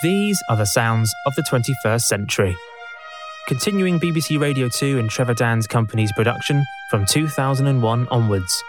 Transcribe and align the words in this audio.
These 0.00 0.40
are 0.48 0.54
the 0.54 0.64
sounds 0.64 1.12
of 1.26 1.34
the 1.34 1.42
21st 1.42 2.02
century. 2.02 2.56
Continuing 3.48 3.98
BBC 3.98 4.38
Radio 4.38 4.68
2 4.68 4.96
and 4.96 5.10
Trevor 5.10 5.34
Dann's 5.34 5.66
company's 5.66 6.12
production 6.12 6.64
from 6.88 7.04
2001 7.04 8.06
onwards, 8.08 8.62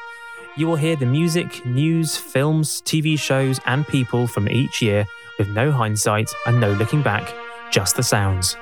you 0.57 0.65
will 0.65 0.75
hear 0.75 0.95
the 0.95 1.05
music, 1.05 1.63
news, 1.67 2.17
films, 2.17 2.81
TV 2.81 3.19
shows, 3.19 3.59
and 3.67 3.87
people 3.87 4.25
from 4.25 4.49
each 4.49 4.81
year 4.81 5.05
with 5.37 5.47
no 5.49 5.71
hindsight 5.71 6.31
and 6.47 6.59
no 6.59 6.71
looking 6.73 7.03
back, 7.03 7.31
just 7.69 7.95
the 7.95 8.01
sounds. 8.01 8.57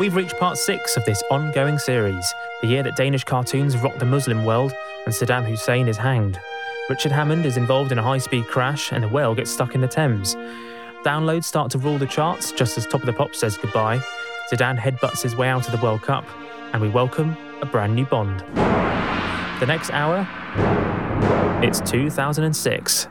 We've 0.00 0.16
reached 0.16 0.38
part 0.38 0.56
six 0.56 0.96
of 0.96 1.04
this 1.04 1.22
ongoing 1.30 1.78
series, 1.78 2.32
the 2.62 2.68
year 2.68 2.82
that 2.82 2.96
Danish 2.96 3.24
cartoons 3.24 3.76
rocked 3.76 3.98
the 3.98 4.06
Muslim 4.06 4.46
world 4.46 4.72
and 5.04 5.14
Saddam 5.14 5.44
Hussein 5.44 5.86
is 5.86 5.98
hanged. 5.98 6.38
Richard 6.90 7.12
Hammond 7.12 7.46
is 7.46 7.56
involved 7.56 7.92
in 7.92 7.98
a 7.98 8.02
high 8.02 8.18
speed 8.18 8.46
crash 8.46 8.92
and 8.92 9.04
a 9.04 9.08
whale 9.08 9.34
gets 9.34 9.50
stuck 9.50 9.74
in 9.74 9.80
the 9.80 9.88
Thames. 9.88 10.34
Downloads 11.02 11.44
start 11.44 11.70
to 11.70 11.78
rule 11.78 11.96
the 11.96 12.06
charts 12.06 12.52
just 12.52 12.76
as 12.76 12.84
Top 12.84 13.00
of 13.00 13.06
the 13.06 13.12
Pop 13.14 13.34
says 13.34 13.56
goodbye. 13.56 14.02
Zidane 14.52 14.78
headbutts 14.78 15.22
his 15.22 15.34
way 15.34 15.48
out 15.48 15.66
of 15.66 15.72
the 15.72 15.82
World 15.82 16.02
Cup, 16.02 16.26
and 16.74 16.82
we 16.82 16.90
welcome 16.90 17.38
a 17.62 17.66
brand 17.66 17.94
new 17.94 18.04
Bond. 18.04 18.40
The 19.60 19.66
next 19.66 19.92
hour, 19.92 20.28
it's 21.64 21.80
2006. 21.90 23.08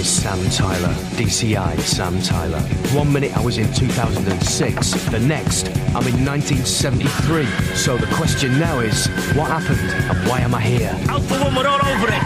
Is 0.00 0.08
Sam 0.08 0.38
Tyler, 0.50 0.94
DCI 1.18 1.78
Sam 1.80 2.22
Tyler. 2.22 2.60
One 2.96 3.12
minute 3.12 3.36
I 3.36 3.44
was 3.44 3.58
in 3.58 3.70
2006, 3.74 4.92
the 5.10 5.18
next 5.20 5.68
I'm 5.94 6.06
in 6.08 6.24
1973. 6.24 7.44
So 7.76 7.98
the 7.98 8.06
question 8.14 8.58
now 8.58 8.80
is, 8.80 9.08
what 9.36 9.48
happened 9.48 9.78
and 9.80 10.28
why 10.28 10.40
am 10.40 10.54
I 10.54 10.62
here? 10.62 10.96
Out 11.10 11.20
for 11.22 11.34
one, 11.34 11.54
we're 11.54 11.66
all 11.66 11.84
over 11.84 12.08
it! 12.08 12.22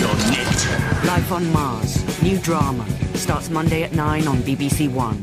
Done 0.00 0.34
it. 0.34 1.06
Life 1.06 1.30
on 1.30 1.52
Mars, 1.52 2.22
new 2.22 2.38
drama, 2.38 2.84
starts 3.14 3.50
Monday 3.50 3.84
at 3.84 3.92
9 3.92 4.26
on 4.26 4.38
BBC 4.38 4.90
One. 4.90 5.22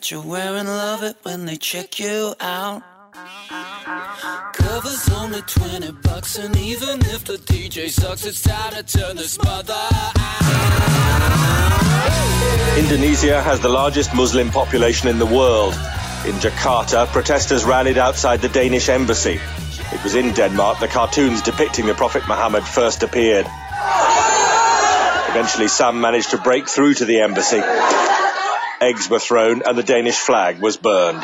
That 0.00 0.10
you're 0.10 0.22
wearing. 0.22 0.66
Love 0.66 1.02
it 1.02 1.16
when 1.24 1.44
they 1.44 1.56
check 1.56 2.00
you 2.00 2.34
out. 2.40 2.82
Cover's 4.54 5.10
only 5.10 5.42
20 5.42 5.92
bucks, 6.02 6.38
and 6.38 6.56
even 6.56 7.00
if 7.12 7.26
the 7.26 7.36
DJ 7.36 7.90
sucks, 7.90 8.24
it's 8.24 8.40
time 8.40 8.72
to 8.72 8.82
turn 8.82 9.16
this 9.16 9.36
mother 9.44 9.74
Indonesia 12.78 13.42
has 13.42 13.60
the 13.60 13.68
largest 13.68 14.14
Muslim 14.14 14.48
population 14.50 15.08
in 15.08 15.18
the 15.18 15.26
world. 15.26 15.74
In 16.24 16.36
Jakarta, 16.36 17.06
protesters 17.08 17.66
rallied 17.66 17.98
outside 17.98 18.40
the 18.40 18.48
Danish 18.48 18.88
embassy. 18.88 19.38
It 19.92 20.02
was 20.02 20.14
in 20.14 20.32
Denmark 20.32 20.78
the 20.80 20.88
cartoons 20.88 21.42
depicting 21.42 21.84
the 21.84 21.94
Prophet 21.94 22.22
Muhammad 22.26 22.64
first 22.64 23.02
appeared. 23.02 23.46
Eventually, 25.28 25.68
some 25.68 26.00
managed 26.00 26.30
to 26.30 26.38
break 26.38 26.68
through 26.68 26.94
to 26.94 27.04
the 27.04 27.20
embassy. 27.20 27.60
Eggs 28.80 29.10
were 29.10 29.18
thrown 29.18 29.62
and 29.62 29.76
the 29.76 29.82
Danish 29.82 30.18
flag 30.18 30.60
was 30.60 30.76
burned. 30.76 31.22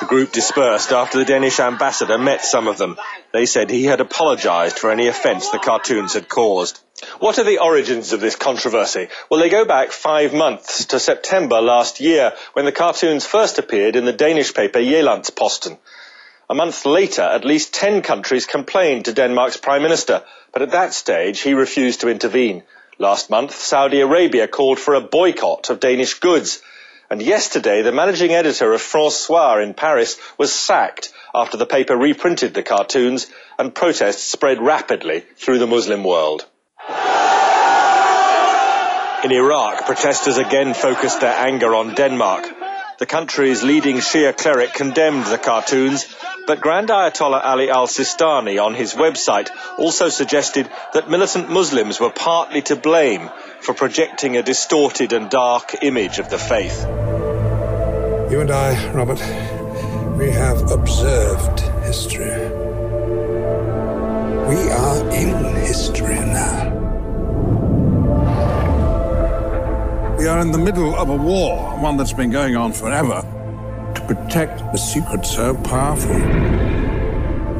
The 0.00 0.06
group 0.06 0.32
dispersed 0.32 0.92
after 0.92 1.18
the 1.18 1.24
Danish 1.24 1.60
ambassador 1.60 2.16
met 2.16 2.42
some 2.44 2.68
of 2.68 2.78
them. 2.78 2.96
They 3.32 3.44
said 3.44 3.68
he 3.68 3.84
had 3.84 4.00
apologised 4.00 4.78
for 4.78 4.90
any 4.90 5.08
offence 5.08 5.50
the 5.50 5.58
cartoons 5.58 6.14
had 6.14 6.28
caused. 6.28 6.80
What 7.18 7.38
are 7.38 7.44
the 7.44 7.58
origins 7.58 8.12
of 8.12 8.20
this 8.20 8.36
controversy? 8.36 9.08
Well, 9.30 9.40
they 9.40 9.50
go 9.50 9.64
back 9.64 9.90
five 9.90 10.32
months 10.32 10.86
to 10.86 11.00
September 11.00 11.60
last 11.60 12.00
year 12.00 12.32
when 12.54 12.64
the 12.64 12.72
cartoons 12.72 13.26
first 13.26 13.58
appeared 13.58 13.96
in 13.96 14.04
the 14.04 14.12
Danish 14.12 14.54
paper 14.54 14.78
Jyllandsposten. 14.78 15.76
A 16.48 16.54
month 16.54 16.86
later, 16.86 17.22
at 17.22 17.44
least 17.44 17.74
10 17.74 18.02
countries 18.02 18.46
complained 18.46 19.04
to 19.04 19.12
Denmark's 19.12 19.56
Prime 19.58 19.82
Minister, 19.82 20.22
but 20.52 20.62
at 20.62 20.72
that 20.72 20.94
stage 20.94 21.40
he 21.40 21.54
refused 21.54 22.00
to 22.00 22.08
intervene. 22.08 22.62
Last 23.00 23.30
month, 23.30 23.54
Saudi 23.54 24.00
Arabia 24.02 24.46
called 24.46 24.78
for 24.78 24.92
a 24.92 25.00
boycott 25.00 25.70
of 25.70 25.80
Danish 25.80 26.20
goods. 26.20 26.60
And 27.08 27.22
yesterday, 27.22 27.80
the 27.80 27.92
managing 27.92 28.32
editor 28.32 28.74
of 28.74 28.82
France 28.82 29.16
Soir 29.16 29.62
in 29.62 29.72
Paris 29.72 30.18
was 30.36 30.52
sacked 30.52 31.10
after 31.34 31.56
the 31.56 31.64
paper 31.64 31.96
reprinted 31.96 32.52
the 32.52 32.62
cartoons 32.62 33.26
and 33.58 33.74
protests 33.74 34.24
spread 34.24 34.60
rapidly 34.60 35.24
through 35.36 35.58
the 35.58 35.66
Muslim 35.66 36.04
world. 36.04 36.44
In 39.24 39.32
Iraq, 39.32 39.86
protesters 39.86 40.36
again 40.36 40.74
focused 40.74 41.22
their 41.22 41.34
anger 41.34 41.74
on 41.74 41.94
Denmark. 41.94 42.50
The 42.98 43.06
country's 43.06 43.62
leading 43.62 43.96
Shia 43.96 44.36
cleric 44.36 44.74
condemned 44.74 45.24
the 45.24 45.38
cartoons, 45.38 46.04
but 46.50 46.60
Grand 46.60 46.88
Ayatollah 46.88 47.44
Ali 47.44 47.70
al-Sistani 47.70 48.60
on 48.60 48.74
his 48.74 48.94
website 48.94 49.50
also 49.78 50.08
suggested 50.08 50.68
that 50.94 51.08
militant 51.08 51.48
Muslims 51.48 52.00
were 52.00 52.10
partly 52.10 52.60
to 52.60 52.74
blame 52.74 53.30
for 53.60 53.72
projecting 53.72 54.36
a 54.36 54.42
distorted 54.42 55.12
and 55.12 55.30
dark 55.30 55.76
image 55.82 56.18
of 56.18 56.28
the 56.28 56.38
faith. 56.38 56.80
You 58.32 58.40
and 58.40 58.50
I, 58.50 58.90
Robert, 58.90 59.20
we 60.18 60.32
have 60.32 60.72
observed 60.72 61.60
history. 61.84 62.40
We 64.50 64.70
are 64.72 65.08
in 65.12 65.54
history 65.54 66.16
now. 66.16 66.66
We 70.18 70.26
are 70.26 70.40
in 70.40 70.50
the 70.50 70.58
middle 70.58 70.96
of 70.96 71.10
a 71.10 71.14
war, 71.14 71.78
one 71.78 71.96
that's 71.96 72.12
been 72.12 72.32
going 72.32 72.56
on 72.56 72.72
forever, 72.72 73.24
to 73.94 74.00
protect 74.06 74.60
a 74.74 74.78
secret 74.78 75.24
so 75.24 75.54
powerful 75.54 76.18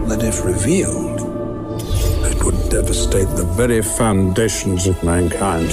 that 0.06 0.22
if 0.22 0.44
revealed, 0.44 1.20
it 2.26 2.42
would 2.44 2.68
devastate 2.70 3.28
the 3.36 3.44
very 3.56 3.82
foundations 3.82 4.86
of 4.86 5.02
mankind. 5.02 5.70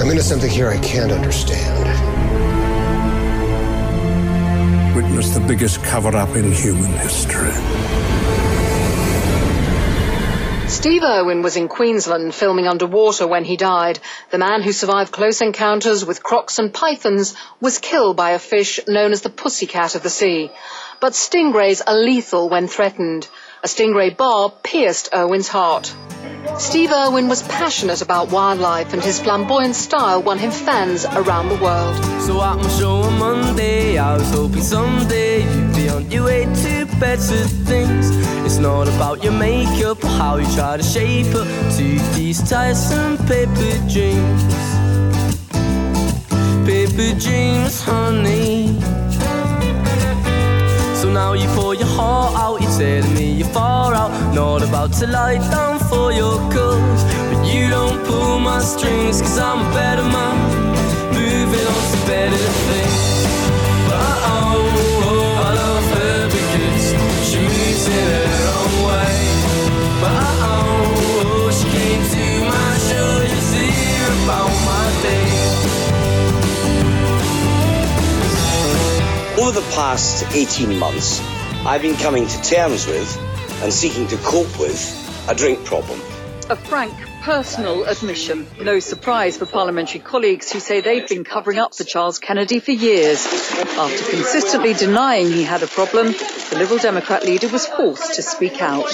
I'm 0.00 0.10
into 0.10 0.22
something 0.22 0.50
here 0.50 0.68
I 0.68 0.78
can't 0.78 1.12
understand. 1.12 1.84
Witness 4.96 5.34
the 5.34 5.40
biggest 5.40 5.82
cover 5.82 6.16
up 6.16 6.34
in 6.36 6.52
human 6.52 6.92
history. 6.92 7.52
Steve 10.68 11.02
Irwin 11.02 11.40
was 11.40 11.56
in 11.56 11.66
Queensland 11.66 12.34
filming 12.34 12.68
underwater 12.68 13.26
when 13.26 13.42
he 13.42 13.56
died. 13.56 13.98
The 14.30 14.36
man 14.36 14.62
who 14.62 14.72
survived 14.72 15.10
close 15.10 15.40
encounters 15.40 16.04
with 16.04 16.22
crocs 16.22 16.58
and 16.58 16.72
pythons 16.72 17.34
was 17.58 17.78
killed 17.78 18.16
by 18.18 18.30
a 18.32 18.38
fish 18.38 18.78
known 18.86 19.12
as 19.12 19.22
the 19.22 19.30
pussycat 19.30 19.94
of 19.94 20.02
the 20.02 20.10
sea. 20.10 20.50
But 21.00 21.14
stingrays 21.14 21.80
are 21.86 21.94
lethal 21.96 22.50
when 22.50 22.68
threatened. 22.68 23.28
A 23.60 23.66
stingray 23.66 24.16
barb 24.16 24.62
pierced 24.62 25.08
Irwin's 25.12 25.48
heart. 25.48 25.92
Steve 26.58 26.92
Irwin 26.92 27.28
was 27.28 27.42
passionate 27.42 28.02
about 28.02 28.30
wildlife 28.30 28.92
and 28.92 29.02
his 29.02 29.18
flamboyant 29.20 29.74
style 29.74 30.22
won 30.22 30.38
him 30.38 30.52
fans 30.52 31.04
around 31.04 31.48
the 31.48 31.56
world. 31.56 31.96
So 32.22 32.40
at 32.40 32.56
my 32.56 32.68
show 32.78 33.02
on 33.02 33.18
Monday, 33.18 33.98
I 33.98 34.14
was 34.14 34.30
hoping 34.30 34.62
someday 34.62 35.42
you'd 35.42 35.74
be 35.74 35.88
on 35.88 36.08
your 36.08 36.26
way 36.26 36.44
to 36.44 36.86
better 37.00 37.44
things. 37.66 38.10
It's 38.46 38.58
not 38.58 38.86
about 38.86 39.24
your 39.24 39.32
makeup 39.32 40.04
or 40.04 40.08
how 40.08 40.36
you 40.36 40.46
try 40.54 40.76
to 40.76 40.82
shape 40.84 41.34
up 41.34 41.48
to 41.78 41.98
these 42.14 42.40
tiresome 42.48 43.18
paper 43.26 43.72
dreams. 43.90 44.54
Paper 46.64 47.18
dreams, 47.18 47.82
honey. 47.82 48.67
Now 51.18 51.32
you 51.32 51.48
pour 51.48 51.74
your 51.74 51.88
heart 51.88 52.32
out, 52.36 52.60
you're 52.62 52.70
telling 52.78 53.12
me 53.12 53.32
you're 53.32 53.48
far 53.48 53.92
out. 53.92 54.12
Not 54.36 54.62
about 54.62 54.92
to 55.00 55.06
lie 55.08 55.38
down 55.50 55.80
for 55.80 56.12
your 56.12 56.38
cause. 56.52 57.02
But 57.28 57.44
you 57.52 57.68
don't 57.68 58.06
pull 58.06 58.38
my 58.38 58.60
strings, 58.60 59.20
cause 59.20 59.36
I'm 59.36 59.66
a 59.66 59.74
better 59.74 60.04
man. 60.04 60.36
Moving 61.12 61.66
on 61.74 61.82
to 61.90 62.06
better 62.06 62.36
things. 62.36 63.07
Over 79.38 79.52
the 79.52 79.70
past 79.72 80.34
18 80.34 80.80
months, 80.80 81.20
I've 81.64 81.80
been 81.80 81.94
coming 81.94 82.26
to 82.26 82.42
terms 82.42 82.88
with 82.88 83.62
and 83.62 83.72
seeking 83.72 84.08
to 84.08 84.16
cope 84.16 84.58
with 84.58 85.28
a 85.28 85.34
drink 85.36 85.64
problem. 85.64 86.00
A 86.50 86.56
frank, 86.56 86.92
personal 87.22 87.84
admission. 87.84 88.48
No 88.60 88.80
surprise 88.80 89.36
for 89.36 89.46
parliamentary 89.46 90.00
colleagues 90.00 90.50
who 90.50 90.58
say 90.58 90.80
they've 90.80 91.06
been 91.06 91.22
covering 91.22 91.60
up 91.60 91.72
for 91.72 91.84
Charles 91.84 92.18
Kennedy 92.18 92.58
for 92.58 92.72
years. 92.72 93.24
After 93.78 94.10
consistently 94.10 94.74
denying 94.74 95.30
he 95.30 95.44
had 95.44 95.62
a 95.62 95.68
problem, 95.68 96.06
the 96.06 96.56
Liberal 96.58 96.80
Democrat 96.80 97.24
leader 97.24 97.46
was 97.46 97.64
forced 97.64 98.14
to 98.14 98.22
speak 98.22 98.60
out. 98.60 98.90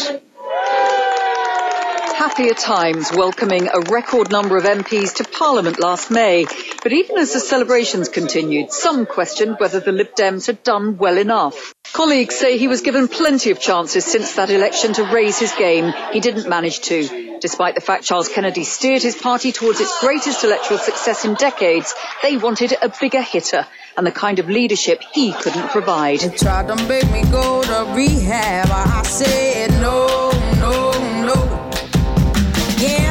Happier 2.16 2.54
times 2.54 3.10
welcoming 3.12 3.68
a 3.68 3.80
record 3.90 4.30
number 4.30 4.56
of 4.56 4.62
MPs 4.62 5.16
to 5.16 5.24
Parliament 5.24 5.80
last 5.80 6.12
May. 6.12 6.46
But 6.82 6.92
even 6.92 7.18
as 7.18 7.32
the 7.32 7.40
celebrations 7.40 8.08
continued, 8.08 8.72
some 8.72 9.04
questioned 9.04 9.56
whether 9.58 9.80
the 9.80 9.90
Lib 9.90 10.14
Dems 10.14 10.46
had 10.46 10.62
done 10.62 10.96
well 10.96 11.18
enough. 11.18 11.74
Colleagues 11.92 12.36
say 12.36 12.56
he 12.56 12.68
was 12.68 12.82
given 12.82 13.08
plenty 13.08 13.50
of 13.50 13.60
chances 13.60 14.04
since 14.04 14.36
that 14.36 14.50
election 14.50 14.92
to 14.94 15.04
raise 15.04 15.40
his 15.40 15.52
game. 15.54 15.92
He 16.12 16.20
didn't 16.20 16.48
manage 16.48 16.80
to. 16.82 17.38
Despite 17.40 17.74
the 17.74 17.80
fact 17.80 18.04
Charles 18.04 18.28
Kennedy 18.28 18.62
steered 18.62 19.02
his 19.02 19.16
party 19.16 19.50
towards 19.50 19.80
its 19.80 20.00
greatest 20.00 20.44
electoral 20.44 20.78
success 20.78 21.24
in 21.24 21.34
decades, 21.34 21.94
they 22.22 22.36
wanted 22.36 22.76
a 22.80 22.92
bigger 23.00 23.22
hitter 23.22 23.66
and 23.96 24.06
the 24.06 24.12
kind 24.12 24.38
of 24.38 24.48
leadership 24.48 25.02
he 25.12 25.32
couldn't 25.32 25.68
provide. 25.70 26.20
They 26.20 26.36
tried 26.36 26.68
to 26.68 26.76
make 26.86 27.10
me 27.10 27.22
go 27.24 27.62
to 27.62 27.92
rehab. 27.92 28.68
I 28.70 29.02
said 29.02 29.70
no. 29.80 30.43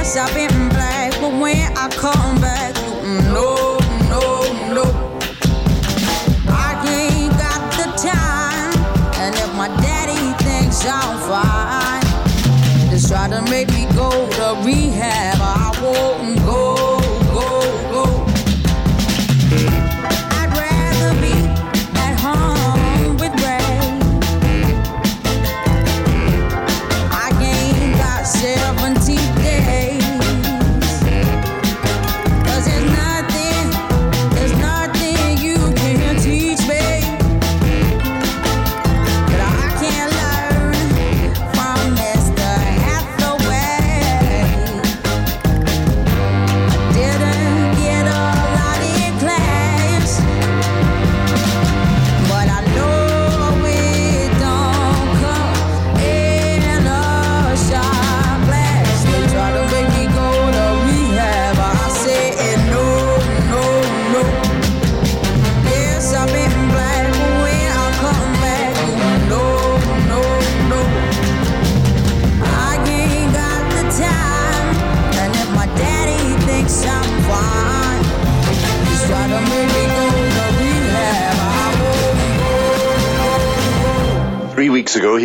Yes, 0.03 0.17
I've 0.17 0.35
been 0.35 0.67
black, 0.67 1.11
but 1.21 1.31
when 1.39 1.77
I 1.77 1.87
come 1.87 2.41
back, 2.41 2.75
mm, 2.75 3.23
no, 3.31 3.79
no, 4.11 4.19
no. 4.75 4.83
I 6.45 6.75
ain't 6.91 7.31
got 7.39 7.61
the 7.79 7.87
time, 7.95 8.75
and 9.23 9.33
if 9.33 9.55
my 9.55 9.69
daddy 9.81 10.33
thinks 10.43 10.85
I'm 10.85 11.17
fine, 11.23 12.03
just 12.91 13.07
try 13.07 13.29
to 13.29 13.41
make 13.49 13.69
me 13.69 13.85
go 13.95 14.11
to 14.11 14.61
rehab. 14.65 15.37
I 15.39 15.71
won't 15.81 16.42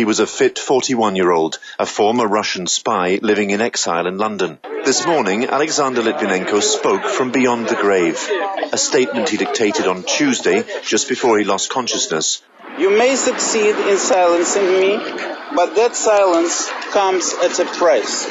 was 0.09 0.19
a 0.19 0.25
fit 0.25 0.57
41 0.57 1.15
year 1.15 1.29
old, 1.29 1.59
a 1.77 1.85
former 1.85 2.25
Russian 2.27 2.65
spy 2.65 3.19
living 3.21 3.51
in 3.51 3.61
exile 3.61 4.07
in 4.07 4.17
London. 4.17 4.57
This 4.83 5.05
morning, 5.05 5.45
Alexander 5.45 6.01
Litvinenko 6.01 6.63
spoke 6.63 7.05
from 7.05 7.31
beyond 7.31 7.67
the 7.69 7.75
grave. 7.75 8.17
A 8.73 8.77
statement 8.79 9.29
he 9.29 9.37
dictated 9.37 9.85
on 9.85 10.01
Tuesday, 10.01 10.63
just 10.81 11.09
before 11.09 11.37
he 11.37 11.45
lost 11.45 11.69
consciousness. 11.69 12.41
You 12.79 12.89
may 12.89 13.15
succeed 13.15 13.75
in 13.75 13.99
silencing 13.99 14.71
me, 14.79 14.97
but 15.55 15.75
that 15.75 15.95
silence 15.95 16.67
comes 16.89 17.31
at 17.43 17.59
a 17.59 17.65
price. 17.65 18.25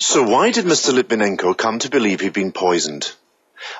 So 0.00 0.24
why 0.24 0.50
did 0.50 0.64
Mr. 0.64 0.92
Litvinenko 0.92 1.56
come 1.56 1.78
to 1.78 1.90
believe 1.90 2.22
he'd 2.22 2.32
been 2.32 2.50
poisoned? 2.50 3.12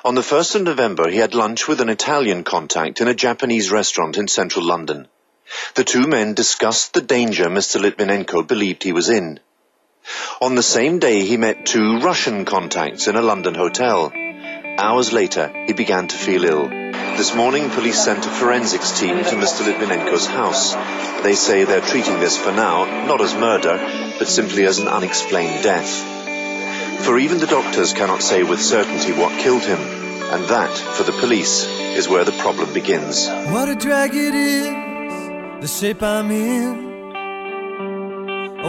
On 0.05 0.15
the 0.15 0.21
1st 0.21 0.55
of 0.55 0.61
November, 0.61 1.09
he 1.09 1.17
had 1.17 1.35
lunch 1.35 1.67
with 1.67 1.81
an 1.81 1.89
Italian 1.89 2.45
contact 2.45 3.01
in 3.01 3.09
a 3.09 3.13
Japanese 3.13 3.71
restaurant 3.71 4.17
in 4.17 4.29
central 4.29 4.63
London. 4.65 5.09
The 5.75 5.83
two 5.83 6.07
men 6.07 6.33
discussed 6.33 6.93
the 6.93 7.01
danger 7.01 7.45
Mr. 7.45 7.79
Litvinenko 7.79 8.47
believed 8.47 8.83
he 8.83 8.93
was 8.93 9.09
in. 9.09 9.39
On 10.41 10.55
the 10.55 10.63
same 10.63 10.99
day, 10.99 11.23
he 11.23 11.37
met 11.37 11.65
two 11.65 11.99
Russian 11.99 12.45
contacts 12.45 13.07
in 13.07 13.15
a 13.15 13.21
London 13.21 13.55
hotel. 13.55 14.11
Hours 14.77 15.11
later, 15.13 15.51
he 15.67 15.73
began 15.73 16.07
to 16.07 16.17
feel 16.17 16.45
ill. 16.45 16.67
This 17.17 17.33
morning, 17.33 17.69
police 17.69 18.03
sent 18.03 18.25
a 18.25 18.29
forensics 18.29 18.99
team 18.99 19.17
to 19.17 19.35
Mr. 19.35 19.65
Litvinenko's 19.65 20.27
house. 20.27 20.73
They 21.23 21.35
say 21.35 21.63
they're 21.63 21.81
treating 21.81 22.19
this 22.19 22.37
for 22.37 22.51
now, 22.51 23.05
not 23.07 23.21
as 23.21 23.33
murder, 23.33 23.77
but 24.19 24.27
simply 24.27 24.65
as 24.65 24.79
an 24.79 24.87
unexplained 24.87 25.63
death. 25.63 27.03
For 27.05 27.17
even 27.17 27.39
the 27.39 27.47
doctors 27.47 27.93
cannot 27.93 28.21
say 28.21 28.43
with 28.43 28.61
certainty 28.61 29.13
what 29.13 29.39
killed 29.39 29.63
him, 29.63 29.79
and 29.79 30.43
that, 30.49 30.75
for 30.77 31.03
the 31.03 31.17
police, 31.19 31.65
is 31.65 32.09
where 32.09 32.25
the 32.25 32.39
problem 32.43 32.73
begins. 32.73 33.27
What 33.27 33.69
a 33.69 33.75
drag 33.75 34.13
it 34.13 34.35
is, 34.35 34.84
the 35.61 35.67
shape 35.67 36.03
I'm 36.03 36.31
in. 36.31 36.85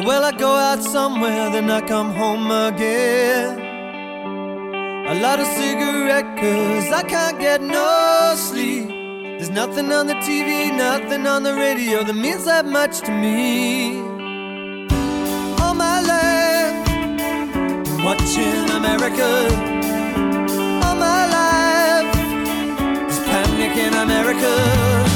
Well, 0.04 0.24
I 0.24 0.32
go 0.32 0.54
out 0.54 0.82
somewhere, 0.82 1.50
then 1.50 1.70
I 1.70 1.80
come 1.80 2.12
home 2.12 2.50
again. 2.50 3.58
I 5.08 5.18
light 5.20 5.40
a 5.40 5.46
cigarette, 5.46 6.36
cause 6.38 6.92
I 6.92 7.02
can't 7.02 7.38
get 7.40 7.62
no 7.62 8.34
sleep. 8.36 8.88
There's 8.88 9.50
nothing 9.50 9.92
on 9.92 10.06
the 10.06 10.14
TV, 10.14 10.76
nothing 10.76 11.26
on 11.26 11.42
the 11.42 11.54
radio 11.54 12.02
that 12.04 12.14
means 12.14 12.44
that 12.44 12.66
much 12.66 13.00
to 13.00 13.10
me. 13.10 13.98
All 15.62 15.74
my 15.74 16.00
life, 16.14 16.86
watching 18.04 18.70
America. 18.70 19.30
All 20.84 20.96
my 20.96 21.22
life, 21.38 22.14
there's 22.14 23.18
panic 23.20 23.76
in 23.76 23.94
America. 23.94 25.15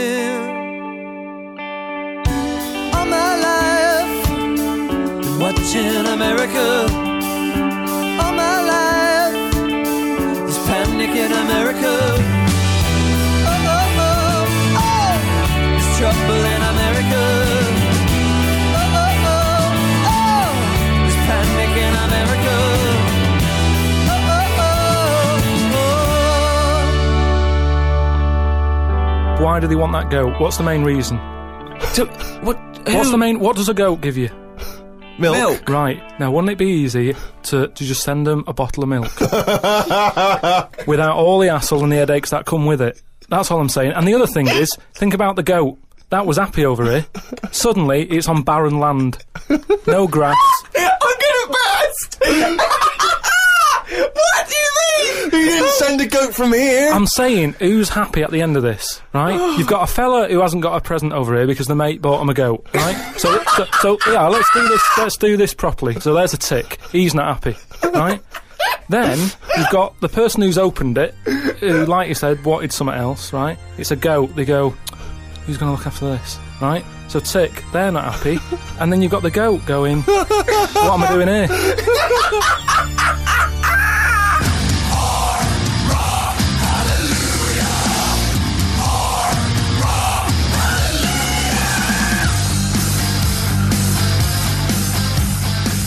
Watching 5.61 6.05
America. 6.07 6.87
All 8.21 8.33
my 8.33 8.61
life, 8.73 9.53
there's 9.53 10.57
panic 10.65 11.09
in 11.11 11.31
America. 11.31 11.93
Oh, 13.45 13.65
oh, 13.75 13.99
oh, 14.01 14.45
oh, 14.81 15.13
there's 15.53 15.89
trouble 15.97 16.43
in 16.53 16.61
America. 16.73 17.23
Oh, 18.73 18.97
oh, 19.01 19.27
oh, 19.33 19.39
oh, 20.15 20.49
there's 21.01 21.19
panic 21.29 21.73
in 21.85 21.93
America. 22.07 22.55
Oh, 24.09 24.17
oh, 24.35 24.59
oh, 24.65 24.69
oh. 29.37 29.43
Why 29.43 29.55
do 29.59 29.65
they 29.67 29.75
want 29.75 29.93
that 29.93 30.09
goat? 30.09 30.39
What's 30.39 30.57
the 30.57 30.63
main 30.63 30.83
reason? 30.83 31.17
what? 32.41 32.57
What's 32.87 33.11
the 33.11 33.17
main? 33.17 33.39
What 33.39 33.55
does 33.57 33.69
a 33.69 33.73
goat 33.75 34.01
give 34.01 34.17
you? 34.17 34.40
Milk. 35.21 35.37
Milk. 35.37 35.69
Right. 35.69 36.19
Now, 36.19 36.31
wouldn't 36.31 36.51
it 36.51 36.57
be 36.57 36.65
easy 36.67 37.15
to, 37.43 37.67
to 37.67 37.85
just 37.85 38.03
send 38.03 38.25
them 38.27 38.43
a 38.47 38.53
bottle 38.53 38.83
of 38.83 38.89
milk 38.89 39.19
without 40.87 41.15
all 41.15 41.39
the 41.39 41.47
hassle 41.49 41.83
and 41.83 41.91
the 41.91 41.95
headaches 41.97 42.29
that 42.31 42.45
come 42.45 42.65
with 42.65 42.81
it? 42.81 43.01
That's 43.29 43.49
all 43.51 43.59
I'm 43.59 43.69
saying. 43.69 43.91
And 43.93 44.07
the 44.07 44.13
other 44.13 44.27
thing 44.27 44.47
is, 44.47 44.75
think 44.93 45.13
about 45.13 45.35
the 45.37 45.43
goat. 45.43 45.77
That 46.09 46.25
was 46.25 46.37
happy 46.37 46.65
over 46.65 46.83
here. 46.83 47.05
Suddenly, 47.51 48.03
it's 48.09 48.27
on 48.27 48.41
barren 48.43 48.79
land. 48.79 49.23
No 49.87 50.07
grass. 50.07 50.35
I'm 50.77 50.89
gonna 50.99 51.47
burst! 51.47 52.17
what 52.19 52.29
do 54.49 54.55
you 54.55 54.65
mean? 54.65 54.70
You 55.25 55.29
didn't 55.31 55.69
send 55.69 56.01
a 56.01 56.07
goat 56.07 56.33
from 56.33 56.53
here. 56.53 56.91
I'm 56.91 57.07
saying, 57.07 57.53
who's 57.59 57.89
happy 57.89 58.23
at 58.23 58.31
the 58.31 58.41
end 58.41 58.57
of 58.57 58.63
this, 58.63 59.01
right? 59.13 59.35
You've 59.57 59.67
got 59.67 59.89
a 59.89 59.91
fella 59.91 60.27
who 60.27 60.41
hasn't 60.41 60.61
got 60.61 60.75
a 60.75 60.81
present 60.81 61.13
over 61.13 61.35
here 61.35 61.47
because 61.47 61.67
the 61.67 61.75
mate 61.75 62.01
bought 62.01 62.21
him 62.21 62.29
a 62.29 62.33
goat, 62.33 62.65
right? 62.73 62.95
So, 63.17 63.41
so, 63.55 63.65
so 63.81 63.97
yeah, 64.07 64.27
let's 64.27 64.51
do 64.53 64.67
this. 64.67 64.81
Let's 64.97 65.17
do 65.17 65.37
this 65.37 65.53
properly. 65.53 65.99
So 65.99 66.13
there's 66.13 66.33
a 66.33 66.37
tick. 66.37 66.79
He's 66.91 67.13
not 67.13 67.41
happy, 67.41 67.57
right? 67.93 68.21
Then 68.89 69.17
you've 69.57 69.69
got 69.71 69.99
the 70.01 70.09
person 70.09 70.41
who's 70.41 70.57
opened 70.57 70.97
it, 70.97 71.13
who, 71.23 71.85
like 71.85 72.09
you 72.09 72.15
said, 72.15 72.43
wanted 72.43 72.73
something 72.73 72.95
else, 72.95 73.31
right? 73.31 73.57
It's 73.77 73.91
a 73.91 73.95
goat. 73.95 74.35
They 74.35 74.45
go, 74.45 74.71
who's 75.45 75.57
going 75.57 75.71
to 75.71 75.77
look 75.77 75.87
after 75.87 76.05
this, 76.05 76.37
right? 76.61 76.83
So 77.07 77.19
tick, 77.19 77.63
they're 77.71 77.91
not 77.91 78.13
happy, 78.13 78.39
and 78.79 78.91
then 78.91 79.01
you've 79.01 79.11
got 79.11 79.23
the 79.23 79.31
goat 79.31 79.65
going, 79.65 80.01
what 80.01 80.75
am 80.75 81.03
I 81.03 81.13
doing 81.13 81.27
here? 81.27 81.47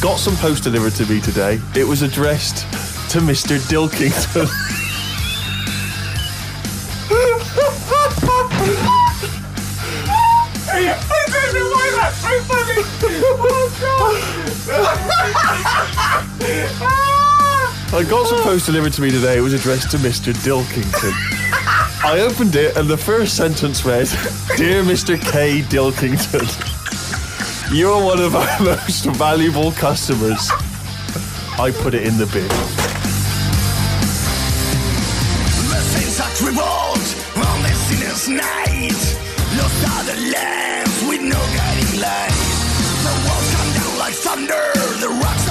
Got 0.04 0.18
some 0.18 0.36
post 0.36 0.64
delivered 0.64 0.92
to 0.96 1.06
me 1.06 1.18
today. 1.18 1.58
It 1.74 1.84
was 1.84 2.02
addressed 2.02 2.70
to 3.10 3.20
Mr. 3.20 3.56
Dilkington. 3.70 4.44
I 10.70 10.94
don't 11.32 11.54
know 11.54 11.70
why 11.70 11.88
that's 11.96 12.18
so 12.18 12.38
funny. 12.42 12.82
Oh 16.76 17.98
I 17.98 18.04
got 18.06 18.26
some 18.26 18.42
post 18.42 18.66
delivered 18.66 18.92
to 18.92 19.00
me 19.00 19.10
today. 19.10 19.38
It 19.38 19.40
was 19.40 19.54
addressed 19.54 19.90
to 19.92 19.96
Mr. 19.96 20.34
Dilkington. 20.34 21.14
I 22.04 22.20
opened 22.20 22.56
it 22.56 22.76
and 22.76 22.86
the 22.90 22.98
first 22.98 23.38
sentence 23.38 23.86
read, 23.86 24.08
Dear 24.58 24.82
Mr. 24.82 25.18
K. 25.18 25.62
Dilkington, 25.62 26.83
you're 27.72 28.02
one 28.02 28.20
of 28.20 28.34
our 28.34 28.60
most 28.64 29.06
valuable 29.06 29.72
customers. 29.72 30.50
I 31.58 31.72
put 31.82 31.94
it 31.94 32.06
in 32.06 32.16
the 32.18 32.26
bin. 32.26 32.48
The 45.00 45.43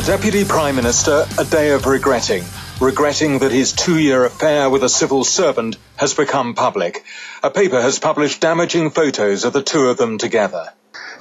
the 0.00 0.06
Deputy 0.06 0.46
Prime 0.46 0.76
Minister, 0.76 1.26
a 1.36 1.44
day 1.44 1.72
of 1.72 1.84
regretting. 1.84 2.42
Regretting 2.80 3.40
that 3.40 3.52
his 3.52 3.74
two 3.74 3.98
year 3.98 4.24
affair 4.24 4.70
with 4.70 4.82
a 4.82 4.88
civil 4.88 5.24
servant 5.24 5.76
has 5.96 6.14
become 6.14 6.54
public. 6.54 7.04
A 7.42 7.50
paper 7.50 7.82
has 7.82 7.98
published 7.98 8.40
damaging 8.40 8.92
photos 8.92 9.44
of 9.44 9.52
the 9.52 9.62
two 9.62 9.88
of 9.88 9.98
them 9.98 10.16
together. 10.16 10.68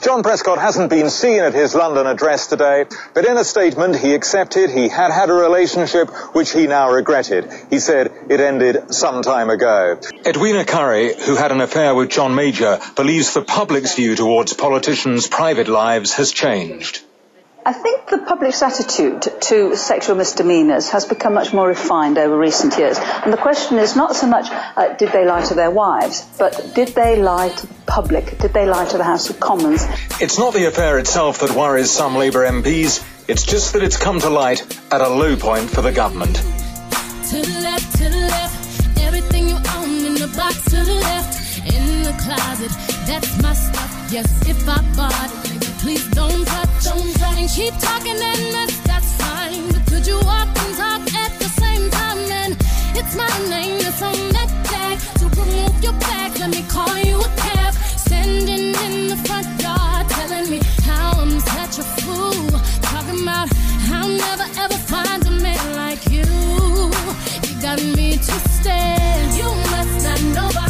John 0.01 0.23
Prescott 0.23 0.59
hasn't 0.59 0.89
been 0.89 1.09
seen 1.09 1.41
at 1.41 1.53
his 1.53 1.75
London 1.75 2.07
address 2.07 2.47
today, 2.47 2.85
but 3.13 3.25
in 3.25 3.35
a 3.35 3.43
statement 3.43 3.97
he 3.97 4.13
accepted 4.13 4.69
he 4.69 4.87
had 4.87 5.11
had 5.11 5.29
a 5.29 5.33
relationship 5.33 6.09
which 6.33 6.53
he 6.53 6.65
now 6.65 6.89
regretted. 6.89 7.51
He 7.69 7.79
said 7.79 8.13
it 8.29 8.39
ended 8.39 8.93
some 8.93 9.23
time 9.23 9.49
ago. 9.49 9.99
Edwina 10.25 10.63
Currie, 10.63 11.13
who 11.15 11.35
had 11.35 11.51
an 11.51 11.59
affair 11.59 11.93
with 11.93 12.11
John 12.11 12.33
Major, 12.33 12.79
believes 12.95 13.33
the 13.33 13.41
public's 13.41 13.95
view 13.95 14.15
towards 14.15 14.53
politicians' 14.53 15.27
private 15.27 15.67
lives 15.67 16.13
has 16.13 16.31
changed. 16.31 17.03
I 17.65 17.73
think 17.73 18.07
the 18.07 18.19
public's 18.19 18.61
attitude 18.61 19.21
to 19.21 19.75
sexual 19.75 20.15
misdemeanours 20.15 20.89
has 20.89 21.05
become 21.05 21.33
much 21.33 21.53
more 21.53 21.67
refined 21.67 22.17
over 22.17 22.37
recent 22.37 22.77
years. 22.77 22.97
And 22.97 23.33
the 23.33 23.37
question 23.37 23.77
is 23.77 23.95
not 23.95 24.15
so 24.15 24.27
much 24.27 24.47
uh, 24.49 24.95
did 24.95 25.11
they 25.11 25.25
lie 25.25 25.43
to 25.43 25.55
their 25.55 25.69
wives, 25.69 26.25
but 26.37 26.71
did 26.73 26.89
they 26.89 27.21
lie 27.21 27.49
to 27.49 27.67
the 27.67 27.73
public? 27.85 28.37
Did 28.39 28.53
they 28.53 28.65
lie 28.65 28.85
to 28.85 28.97
the 28.97 29.03
House 29.03 29.29
of 29.29 29.39
Commons? 29.39 29.85
It's 30.21 30.39
not 30.39 30.53
the 30.53 30.65
affair 30.67 30.99
itself 30.99 31.39
that 31.39 31.51
worries 31.51 31.91
some 31.91 32.15
Labour 32.15 32.45
MPs, 32.45 33.03
it's 33.27 33.43
just 33.45 33.73
that 33.73 33.83
it's 33.83 33.97
come 33.97 34.19
to 34.21 34.29
light 34.29 34.61
at 34.91 35.01
a 35.01 35.09
low 35.09 35.35
point 35.35 35.69
for 35.69 35.81
the 35.81 35.91
government. 35.91 36.37
To 36.37 37.41
the 37.41 37.59
left, 37.61 37.97
to 37.97 38.05
the 38.05 38.25
left. 38.25 38.99
Everything 39.01 39.49
you 39.49 39.55
own 39.55 40.05
in 40.05 40.15
the 40.15 40.33
box 40.35 40.63
to 40.63 40.77
the 40.77 40.95
left. 40.95 41.59
In 41.59 42.03
the 42.03 42.13
closet, 42.23 42.71
that's 43.05 43.41
my 43.43 43.53
stuff. 43.53 44.09
Yes, 44.11 44.49
if 44.49 44.67
I 44.67 44.81
bought 44.95 45.13
it, 45.13 45.43
baby, 45.43 45.58
please 45.79 46.05
don't 46.09 46.45
touch. 46.45 46.83
Don't 46.83 47.13
touch. 47.15 47.37
And 47.37 47.49
keep 47.49 47.73
talking 47.79 48.19
and 48.31 48.43
that's, 48.55 48.77
that's 48.81 49.11
fine. 49.15 49.67
But 49.71 49.85
could 49.87 50.05
you 50.05 50.17
walk 50.31 50.49
and 50.63 50.75
talk 50.75 51.01
at 51.23 51.31
the 51.39 51.49
same 51.61 51.89
time? 51.89 52.19
And 52.43 52.53
it's 52.99 53.15
my 53.15 53.31
name 53.49 53.79
that's 53.79 54.01
on 54.01 54.19
that 54.37 54.51
tag. 54.71 54.97
To 55.19 55.25
remove 55.41 55.83
your 55.83 55.93
bag, 55.93 56.37
let 56.39 56.49
me 56.49 56.63
call 56.67 56.97
you 56.97 57.19
a 57.19 57.29
cab. 57.43 57.73
Standing 58.07 58.75
in 58.85 59.07
the 59.07 59.17
front 59.27 59.47
yard, 59.61 60.09
telling 60.09 60.49
me 60.49 60.59
how 60.83 61.11
I'm 61.21 61.39
such 61.39 61.79
a 61.79 61.85
fool. 62.01 62.49
Talking 62.81 63.21
about 63.23 63.47
I'll 63.91 64.09
never 64.09 64.47
ever 64.63 64.79
find 64.91 65.25
a 65.27 65.31
man 65.31 65.65
like 65.75 66.03
you. 66.09 66.27
You 67.45 67.53
got 67.61 67.79
me 67.97 68.17
twisted. 68.17 69.27
You 69.39 69.49
must 69.73 69.95
not 70.05 70.21
know 70.35 70.68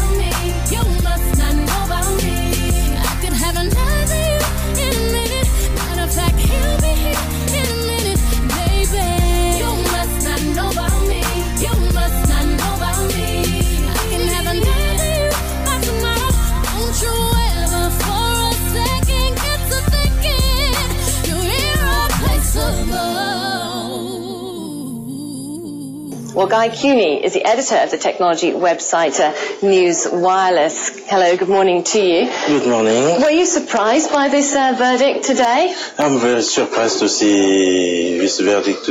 Guy 26.49 26.69
Kewney 26.69 27.23
is 27.23 27.33
the 27.33 27.45
editor 27.45 27.75
of 27.75 27.91
the 27.91 27.99
technology 27.99 28.51
website 28.51 29.19
uh, 29.19 29.35
News 29.63 30.07
Wireless. 30.11 30.97
Hello, 31.07 31.37
good 31.37 31.47
morning 31.47 31.83
to 31.83 32.01
you. 32.01 32.25
Good 32.47 32.67
morning. 32.67 33.21
Were 33.21 33.29
you 33.29 33.45
surprised 33.45 34.11
by 34.11 34.29
this 34.29 34.55
uh, 34.55 34.73
verdict 34.75 35.25
today? 35.25 35.75
I'm 35.99 36.19
very 36.19 36.41
surprised 36.41 36.99
to 36.99 37.07
see 37.07 38.17
this 38.17 38.39
verdict 38.39 38.89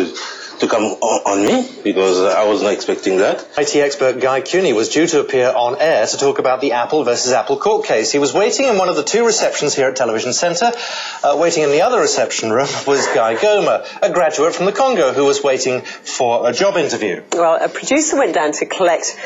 to, 0.58 0.66
to 0.66 0.68
come 0.68 0.84
on, 0.84 1.20
on 1.40 1.46
me 1.46 1.68
because 1.82 2.20
I 2.20 2.44
was 2.44 2.62
not 2.62 2.72
expecting 2.72 3.18
that. 3.18 3.46
IT 3.56 3.76
expert 3.76 4.20
Guy 4.20 4.40
Kewney 4.40 4.74
was 4.74 4.88
due 4.88 5.06
to 5.06 5.20
appear 5.20 5.48
on 5.48 5.76
air 5.80 6.06
to 6.06 6.16
talk 6.16 6.38
about 6.38 6.60
the 6.60 6.72
Apple 6.72 7.04
versus 7.04 7.32
Apple 7.32 7.56
court 7.56 7.86
case. 7.86 8.12
He 8.12 8.18
was 8.18 8.32
waiting 8.32 8.66
in 8.66 8.78
one 8.78 8.88
of 8.88 8.96
the 8.96 9.02
two 9.02 9.24
receptions 9.26 9.74
here 9.74 9.88
at 9.88 9.96
Television 9.96 10.32
Centre. 10.32 10.72
Uh, 11.22 11.36
waiting 11.38 11.62
in 11.62 11.70
the 11.70 11.82
other 11.82 12.00
reception 12.00 12.50
room 12.50 12.68
was 12.86 13.06
Guy 13.08 13.36
Goma, 13.36 13.86
a 14.02 14.10
graduate 14.12 14.54
from 14.54 14.66
the 14.66 14.72
Congo 14.72 15.12
who 15.12 15.24
was 15.24 15.42
waiting 15.42 15.82
for 15.82 16.48
a 16.48 16.52
job 16.52 16.76
interview. 16.76 17.22
Well, 17.32 17.58
a 17.62 17.68
producer 17.68 18.16
went 18.16 18.34
down 18.34 18.52
to 18.52 18.66
collect 18.66 19.16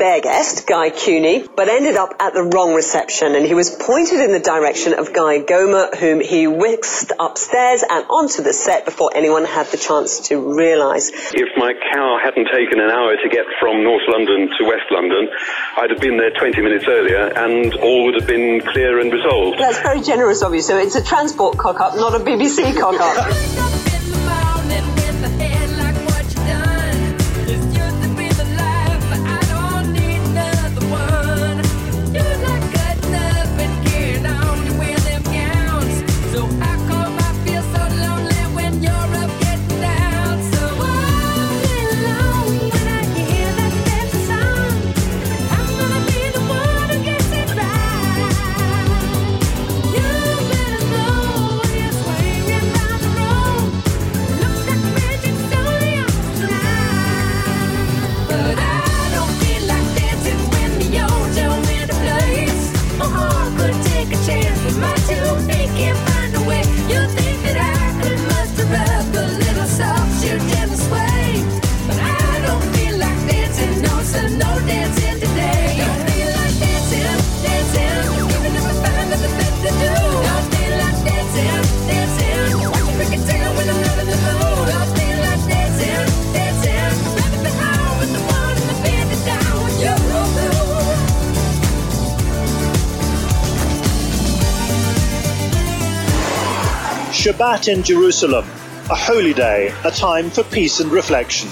their 0.00 0.20
guest, 0.20 0.66
Guy 0.66 0.90
Kewney, 0.90 1.46
but 1.54 1.68
ended 1.68 1.96
up 1.96 2.16
at 2.18 2.32
the 2.32 2.42
wrong 2.42 2.74
reception 2.74 3.36
and 3.36 3.44
he 3.44 3.54
was 3.54 3.70
pointed 3.70 4.18
in 4.20 4.32
the 4.32 4.40
direction 4.40 4.94
of 4.94 5.12
Guy 5.12 5.40
Goma, 5.44 5.94
whom 5.94 6.20
he 6.20 6.46
whisked 6.46 7.12
upstairs 7.20 7.84
and 7.88 8.06
onto 8.08 8.42
the 8.42 8.52
set 8.52 8.86
before 8.86 9.12
anyone 9.14 9.44
had 9.44 9.66
the 9.66 9.76
chance 9.76 10.28
to 10.28 10.56
realise. 10.56 11.10
If 11.34 11.52
my 11.56 11.74
car 11.92 12.18
hadn't 12.18 12.48
taken 12.48 12.80
an 12.80 12.90
hour 12.90 13.14
to 13.14 13.28
get 13.28 13.44
from 13.60 13.84
North 13.84 14.08
London 14.08 14.48
to 14.48 14.64
West 14.64 14.88
London, 14.90 15.28
I'd 15.76 15.90
have 15.90 16.00
been 16.00 16.16
there 16.16 16.32
20 16.32 16.60
minutes 16.62 16.86
earlier 16.88 17.30
and 17.36 17.74
all 17.74 18.06
would 18.06 18.14
have 18.14 18.26
been 18.26 18.62
clear 18.72 19.00
and 19.00 19.12
resolved. 19.12 19.60
That's 19.60 19.80
very 19.80 20.00
generous 20.00 20.42
of 20.42 20.54
you. 20.54 20.62
So 20.62 20.78
it's 20.78 20.96
a 20.96 21.04
transport 21.04 21.58
cock-up, 21.58 21.96
not 21.96 22.14
a 22.14 22.24
BBC 22.24 22.74
cock-up. 22.80 23.90
Shabbat 97.40 97.72
in 97.72 97.82
Jerusalem, 97.84 98.44
a 98.90 98.94
holy 98.94 99.32
day, 99.32 99.72
a 99.82 99.90
time 99.90 100.28
for 100.28 100.42
peace 100.44 100.78
and 100.80 100.92
reflection. 100.92 101.48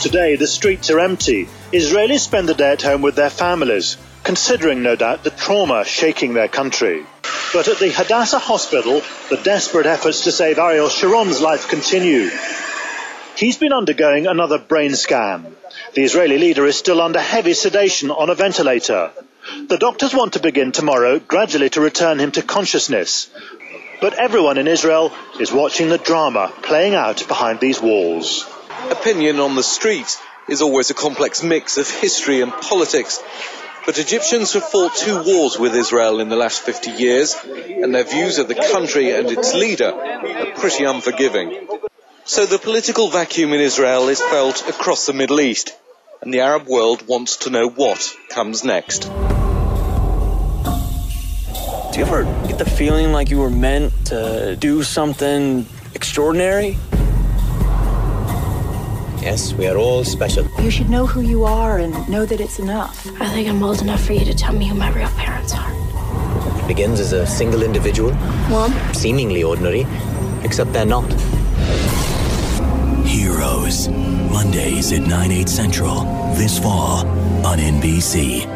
Today 0.00 0.34
the 0.34 0.48
streets 0.48 0.90
are 0.90 0.98
empty. 0.98 1.48
Israelis 1.72 2.18
spend 2.18 2.48
the 2.48 2.54
day 2.54 2.72
at 2.72 2.82
home 2.82 3.00
with 3.00 3.14
their 3.14 3.30
families, 3.30 3.96
considering 4.24 4.82
no 4.82 4.96
doubt 4.96 5.22
the 5.22 5.30
trauma 5.30 5.84
shaking 5.84 6.34
their 6.34 6.48
country. 6.48 7.06
But 7.52 7.68
at 7.68 7.78
the 7.78 7.90
Hadassah 7.90 8.40
hospital, 8.40 9.02
the 9.28 9.36
desperate 9.36 9.86
efforts 9.86 10.24
to 10.24 10.32
save 10.32 10.58
Ariel 10.58 10.88
Sharon's 10.88 11.40
life 11.40 11.68
continue. 11.68 12.28
He's 13.36 13.56
been 13.56 13.72
undergoing 13.72 14.26
another 14.26 14.58
brain 14.58 14.96
scan. 14.96 15.54
The 15.94 16.02
Israeli 16.02 16.38
leader 16.38 16.66
is 16.66 16.76
still 16.76 17.00
under 17.00 17.20
heavy 17.20 17.54
sedation 17.54 18.10
on 18.10 18.30
a 18.30 18.34
ventilator. 18.34 19.12
The 19.68 19.78
doctors 19.78 20.12
want 20.12 20.32
to 20.32 20.40
begin 20.40 20.72
tomorrow 20.72 21.20
gradually 21.20 21.70
to 21.70 21.80
return 21.80 22.18
him 22.18 22.32
to 22.32 22.42
consciousness. 22.42 23.30
But 24.00 24.14
everyone 24.14 24.56
in 24.56 24.66
Israel 24.66 25.12
is 25.38 25.52
watching 25.52 25.90
the 25.90 25.98
drama 25.98 26.50
playing 26.62 26.94
out 26.94 27.28
behind 27.28 27.60
these 27.60 27.82
walls. 27.82 28.48
Opinion 28.90 29.40
on 29.40 29.56
the 29.56 29.62
street 29.62 30.18
is 30.48 30.62
always 30.62 30.88
a 30.90 30.94
complex 30.94 31.42
mix 31.42 31.76
of 31.76 31.90
history 31.90 32.40
and 32.40 32.50
politics. 32.50 33.22
But 33.84 33.98
Egyptians 33.98 34.54
have 34.54 34.64
fought 34.64 34.94
two 34.96 35.22
wars 35.22 35.58
with 35.58 35.74
Israel 35.74 36.20
in 36.20 36.30
the 36.30 36.36
last 36.36 36.62
50 36.62 36.92
years, 36.92 37.36
and 37.44 37.94
their 37.94 38.04
views 38.04 38.38
of 38.38 38.48
the 38.48 38.54
country 38.54 39.10
and 39.10 39.30
its 39.30 39.52
leader 39.52 39.92
are 39.92 40.58
pretty 40.58 40.84
unforgiving. 40.84 41.68
So 42.24 42.46
the 42.46 42.58
political 42.58 43.08
vacuum 43.08 43.52
in 43.52 43.60
Israel 43.60 44.08
is 44.08 44.20
felt 44.22 44.66
across 44.68 45.04
the 45.04 45.12
Middle 45.12 45.40
East, 45.40 45.76
and 46.22 46.32
the 46.32 46.40
Arab 46.40 46.66
world 46.68 47.06
wants 47.06 47.36
to 47.38 47.50
know 47.50 47.68
what 47.68 48.14
comes 48.30 48.64
next. 48.64 49.10
Do 51.92 51.98
you 51.98 52.04
ever 52.06 52.22
get 52.46 52.58
the 52.58 52.64
feeling 52.64 53.12
like 53.12 53.30
you 53.30 53.38
were 53.40 53.50
meant 53.50 53.92
to 54.06 54.56
do 54.56 54.82
something 54.84 55.66
extraordinary? 55.94 56.78
Yes, 59.20 59.52
we 59.54 59.66
are 59.66 59.76
all 59.76 60.04
special. 60.04 60.46
You 60.60 60.70
should 60.70 60.88
know 60.88 61.06
who 61.06 61.20
you 61.20 61.44
are 61.44 61.78
and 61.78 62.08
know 62.08 62.24
that 62.24 62.40
it's 62.40 62.58
enough. 62.60 63.06
I 63.20 63.28
think 63.30 63.48
I'm 63.48 63.62
old 63.62 63.82
enough 63.82 64.04
for 64.04 64.12
you 64.12 64.24
to 64.24 64.32
tell 64.32 64.52
me 64.52 64.68
who 64.68 64.74
my 64.76 64.90
real 64.92 65.08
parents 65.10 65.52
are. 65.52 65.70
It 66.62 66.68
begins 66.68 67.00
as 67.00 67.12
a 67.12 67.26
single 67.26 67.62
individual, 67.62 68.12
Mom? 68.48 68.72
seemingly 68.94 69.42
ordinary, 69.42 69.84
except 70.44 70.72
they're 70.72 70.86
not. 70.86 71.10
Heroes. 73.04 73.88
Mondays 74.30 74.92
at 74.92 75.02
9, 75.02 75.32
8 75.32 75.48
central. 75.48 76.04
This 76.34 76.58
fall 76.58 77.04
on 77.44 77.58
NBC. 77.58 78.46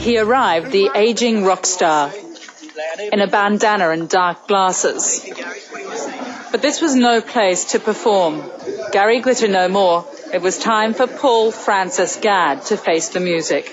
He 0.00 0.18
arrived, 0.18 0.72
the 0.72 0.90
aging 0.94 1.44
rock 1.44 1.66
star, 1.66 2.10
in 3.12 3.20
a 3.20 3.26
bandana 3.26 3.90
and 3.90 4.08
dark 4.08 4.46
glasses. 4.46 5.24
But 6.50 6.62
this 6.62 6.80
was 6.80 6.94
no 6.94 7.20
place 7.20 7.72
to 7.72 7.78
perform. 7.78 8.42
Gary 8.92 9.20
Glitter 9.20 9.48
no 9.48 9.68
more. 9.68 10.06
It 10.32 10.42
was 10.42 10.58
time 10.58 10.94
for 10.94 11.06
Paul 11.06 11.50
Francis 11.50 12.16
Gadd 12.16 12.62
to 12.66 12.76
face 12.76 13.10
the 13.10 13.20
music. 13.20 13.68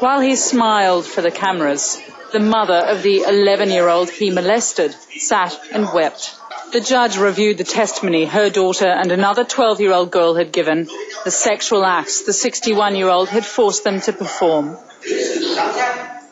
While 0.00 0.20
he 0.20 0.36
smiled 0.36 1.06
for 1.06 1.22
the 1.22 1.30
cameras, 1.30 2.00
the 2.32 2.40
mother 2.40 2.74
of 2.74 3.02
the 3.02 3.22
11 3.22 3.70
year 3.70 3.88
old 3.88 4.10
he 4.10 4.30
molested 4.30 4.92
sat 5.18 5.58
and 5.72 5.92
wept. 5.92 6.34
The 6.72 6.80
judge 6.80 7.16
reviewed 7.16 7.58
the 7.58 7.64
testimony 7.64 8.24
her 8.24 8.50
daughter 8.50 8.88
and 8.88 9.12
another 9.12 9.44
12 9.44 9.80
year 9.80 9.92
old 9.92 10.10
girl 10.10 10.34
had 10.34 10.50
given, 10.50 10.88
the 11.24 11.30
sexual 11.30 11.84
acts 11.84 12.22
the 12.22 12.32
61 12.32 12.96
year 12.96 13.08
old 13.08 13.28
had 13.28 13.46
forced 13.46 13.84
them 13.84 14.00
to 14.00 14.12
perform. 14.12 14.76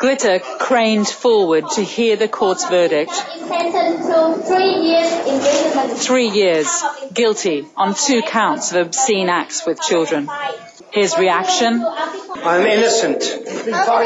Glitter 0.02 0.40
craned 0.58 1.06
forward 1.06 1.64
to 1.76 1.80
hear 1.80 2.16
the 2.16 2.26
court's 2.26 2.68
verdict. 2.68 3.12
Three 3.12 3.54
years 4.90 5.12
imprisonment. 5.28 5.96
Three 5.96 6.28
years, 6.28 6.66
guilty 7.14 7.64
on 7.76 7.94
two 7.94 8.20
counts 8.22 8.72
of 8.72 8.88
obscene 8.88 9.28
acts 9.28 9.64
with 9.64 9.80
children. 9.80 10.28
His 10.92 11.16
reaction? 11.16 11.84
I'm 11.84 12.66
innocent. 12.66 13.22
I 13.22 14.02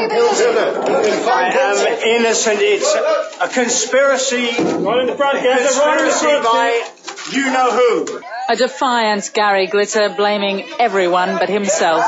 am 1.57 1.87
innocent. 2.07 2.59
It's 2.61 2.93
a 3.41 3.47
conspiracy. 3.47 4.51
Right 4.85 4.99
in 4.99 5.07
the 5.07 5.15
front, 5.15 5.39
conspiracy 5.39 6.27
by 6.43 6.87
you 7.33 7.45
know 7.51 7.71
who. 7.71 8.21
A 8.49 8.55
defiant 8.55 9.31
Gary 9.33 9.67
Glitter 9.67 10.07
blaming 10.15 10.63
everyone 10.79 11.37
but 11.37 11.49
himself. 11.49 12.01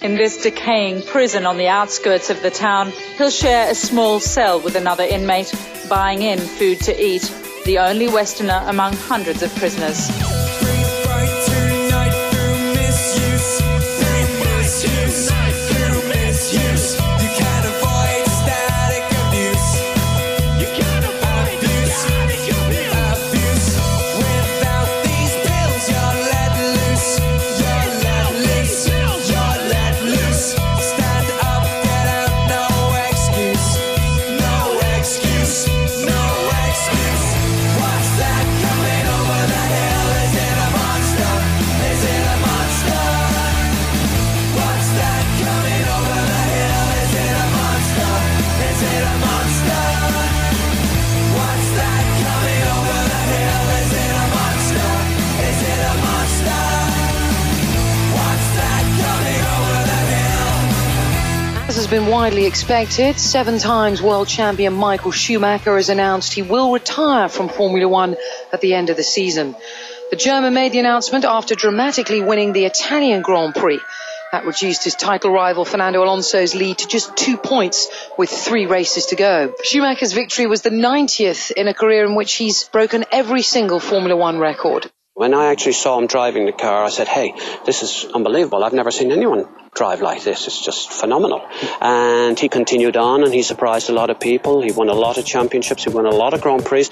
In 0.00 0.14
this 0.14 0.38
decaying 0.42 1.02
prison 1.02 1.44
on 1.44 1.58
the 1.58 1.68
outskirts 1.68 2.30
of 2.30 2.40
the 2.40 2.50
town, 2.50 2.90
he'll 3.18 3.28
share 3.28 3.70
a 3.70 3.74
small 3.74 4.18
cell 4.18 4.60
with 4.60 4.76
another 4.76 5.04
inmate, 5.04 5.54
buying 5.90 6.22
in 6.22 6.38
food 6.38 6.80
to 6.80 6.98
eat, 6.98 7.30
the 7.66 7.80
only 7.80 8.08
Westerner 8.08 8.64
among 8.66 8.94
hundreds 8.94 9.42
of 9.42 9.54
prisoners. 9.56 10.08
Widely 62.20 62.44
expected. 62.44 63.18
Seven 63.18 63.58
times 63.58 64.02
world 64.02 64.28
champion 64.28 64.74
Michael 64.74 65.10
Schumacher 65.10 65.76
has 65.76 65.88
announced 65.88 66.34
he 66.34 66.42
will 66.42 66.70
retire 66.70 67.30
from 67.30 67.48
Formula 67.48 67.88
One 67.88 68.14
at 68.52 68.60
the 68.60 68.74
end 68.74 68.90
of 68.90 68.98
the 68.98 69.02
season. 69.02 69.56
The 70.10 70.16
German 70.16 70.52
made 70.52 70.72
the 70.72 70.80
announcement 70.80 71.24
after 71.24 71.54
dramatically 71.54 72.20
winning 72.20 72.52
the 72.52 72.66
Italian 72.66 73.22
Grand 73.22 73.54
Prix. 73.54 73.80
That 74.32 74.44
reduced 74.44 74.84
his 74.84 74.96
title 74.96 75.32
rival 75.32 75.64
Fernando 75.64 76.04
Alonso's 76.04 76.54
lead 76.54 76.76
to 76.80 76.88
just 76.88 77.16
two 77.16 77.38
points 77.38 77.88
with 78.18 78.28
three 78.28 78.66
races 78.66 79.06
to 79.06 79.16
go. 79.16 79.54
Schumacher's 79.64 80.12
victory 80.12 80.46
was 80.46 80.60
the 80.60 80.68
90th 80.68 81.52
in 81.52 81.68
a 81.68 81.72
career 81.72 82.04
in 82.04 82.16
which 82.16 82.34
he's 82.34 82.64
broken 82.64 83.06
every 83.10 83.40
single 83.40 83.80
Formula 83.80 84.14
One 84.14 84.38
record. 84.38 84.90
When 85.14 85.32
I 85.32 85.52
actually 85.52 85.72
saw 85.72 85.98
him 85.98 86.06
driving 86.06 86.44
the 86.44 86.52
car, 86.52 86.84
I 86.84 86.90
said, 86.90 87.08
hey, 87.08 87.32
this 87.64 87.82
is 87.82 88.12
unbelievable. 88.12 88.62
I've 88.62 88.74
never 88.74 88.90
seen 88.90 89.10
anyone 89.10 89.48
drive 89.74 90.00
like 90.00 90.24
this. 90.24 90.46
It's 90.46 90.64
just 90.64 90.92
phenomenal. 90.92 91.46
And 91.80 92.38
he 92.38 92.48
continued 92.48 92.96
on 92.96 93.22
and 93.22 93.32
he 93.32 93.42
surprised 93.42 93.88
a 93.88 93.92
lot 93.92 94.10
of 94.10 94.18
people. 94.18 94.62
He 94.62 94.72
won 94.72 94.88
a 94.88 94.94
lot 94.94 95.18
of 95.18 95.24
championships. 95.24 95.84
He 95.84 95.90
won 95.90 96.06
a 96.06 96.10
lot 96.10 96.34
of 96.34 96.40
Grand 96.40 96.64
Prix. 96.64 96.86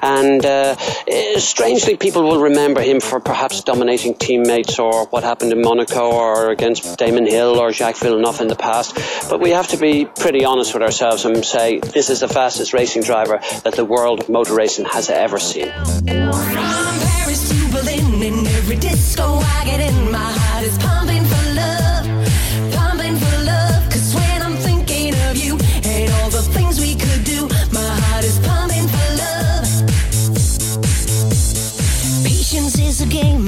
And 0.00 0.44
uh, 0.44 0.76
eh, 1.06 1.38
strangely, 1.38 1.96
people 1.96 2.22
will 2.22 2.40
remember 2.40 2.80
him 2.80 3.00
for 3.00 3.20
perhaps 3.20 3.62
dominating 3.62 4.14
teammates 4.14 4.78
or 4.78 5.06
what 5.06 5.22
happened 5.22 5.52
in 5.52 5.60
Monaco 5.60 6.10
or 6.10 6.50
against 6.50 6.98
Damon 6.98 7.26
Hill 7.26 7.58
or 7.60 7.72
Jacques 7.72 7.98
Villeneuve 7.98 8.40
in 8.40 8.48
the 8.48 8.56
past. 8.56 8.94
But 9.28 9.40
we 9.40 9.50
have 9.50 9.68
to 9.68 9.76
be 9.76 10.06
pretty 10.06 10.44
honest 10.44 10.74
with 10.74 10.82
ourselves 10.82 11.24
and 11.24 11.44
say 11.44 11.80
this 11.80 12.10
is 12.10 12.20
the 12.20 12.28
fastest 12.28 12.72
racing 12.72 13.02
driver 13.02 13.40
that 13.64 13.74
the 13.74 13.84
world 13.84 14.20
of 14.20 14.28
motor 14.28 14.54
racing 14.54 14.86
has 14.86 15.10
ever 15.10 15.38
seen. 15.38 15.70
Paris 16.06 17.48
to 17.48 17.72
Berlin 17.72 18.22
in 18.22 18.46
every 18.46 18.76
disco 18.76 19.24
I 19.24 19.64
get 19.64 19.80
in 19.80 20.10
my 20.10 20.51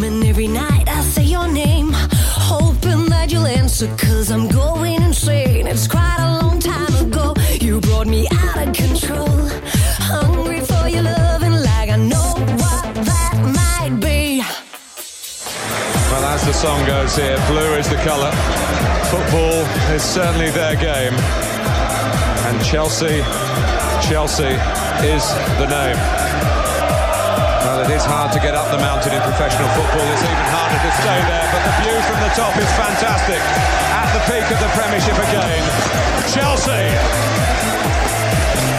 and 0.05 0.23
every 0.25 0.47
night 0.47 0.87
I 0.89 1.01
say 1.01 1.23
your 1.23 1.49
name 1.49 1.91
hoping 1.93 3.07
that 3.07 3.33
you'll 3.33 3.47
answer 3.47 3.89
cause 3.97 4.31
I'm 4.31 4.49
going 4.49 5.03
insane 5.03 5.67
it's 5.67 5.89
quite 5.89 6.19
a 6.19 6.43
long 6.43 6.61
time 6.61 6.95
ago 7.07 7.35
you 7.61 7.81
brought 7.81 8.07
me 8.07 8.27
out 8.31 8.69
of 8.69 8.75
control 8.75 9.29
hungry 10.11 10.61
for 10.61 10.89
your 10.89 11.03
love 11.03 11.43
and 11.43 11.57
like 11.63 11.89
I 11.91 11.97
know 11.97 12.35
what 12.63 12.85
that 13.11 13.37
might 13.59 13.99
be 14.01 14.41
Well, 16.11 16.25
as 16.35 16.45
the 16.45 16.53
song 16.53 16.85
goes 16.87 17.17
here, 17.17 17.39
blue 17.49 17.75
is 17.81 17.89
the 17.89 17.97
colour. 17.97 18.33
Football 19.11 19.59
is 19.97 20.03
certainly 20.03 20.51
their 20.51 20.77
game. 20.77 21.15
And 22.47 22.65
Chelsea, 22.65 23.23
Chelsea 24.07 24.55
is 25.15 25.25
the 25.59 25.67
name. 25.67 26.54
Well, 27.65 27.81
it 27.81 27.89
is 27.97 28.05
hard 28.05 28.29
to 28.37 28.41
get 28.45 28.53
up 28.53 28.69
the 28.69 28.77
mountain 28.77 29.17
in 29.17 29.25
professional 29.25 29.65
football. 29.73 30.05
It's 30.13 30.21
even 30.21 30.49
harder 30.53 30.77
to 30.85 30.93
stay 31.01 31.17
there, 31.17 31.49
but 31.49 31.65
the 31.65 31.75
view 31.81 31.97
from 32.05 32.21
the 32.21 32.33
top 32.37 32.53
is 32.61 32.69
fantastic. 32.77 33.41
At 33.41 34.13
the 34.13 34.21
peak 34.29 34.45
of 34.53 34.61
the 34.61 34.69
Premiership 34.77 35.17
again, 35.17 35.65
Chelsea. 36.29 36.93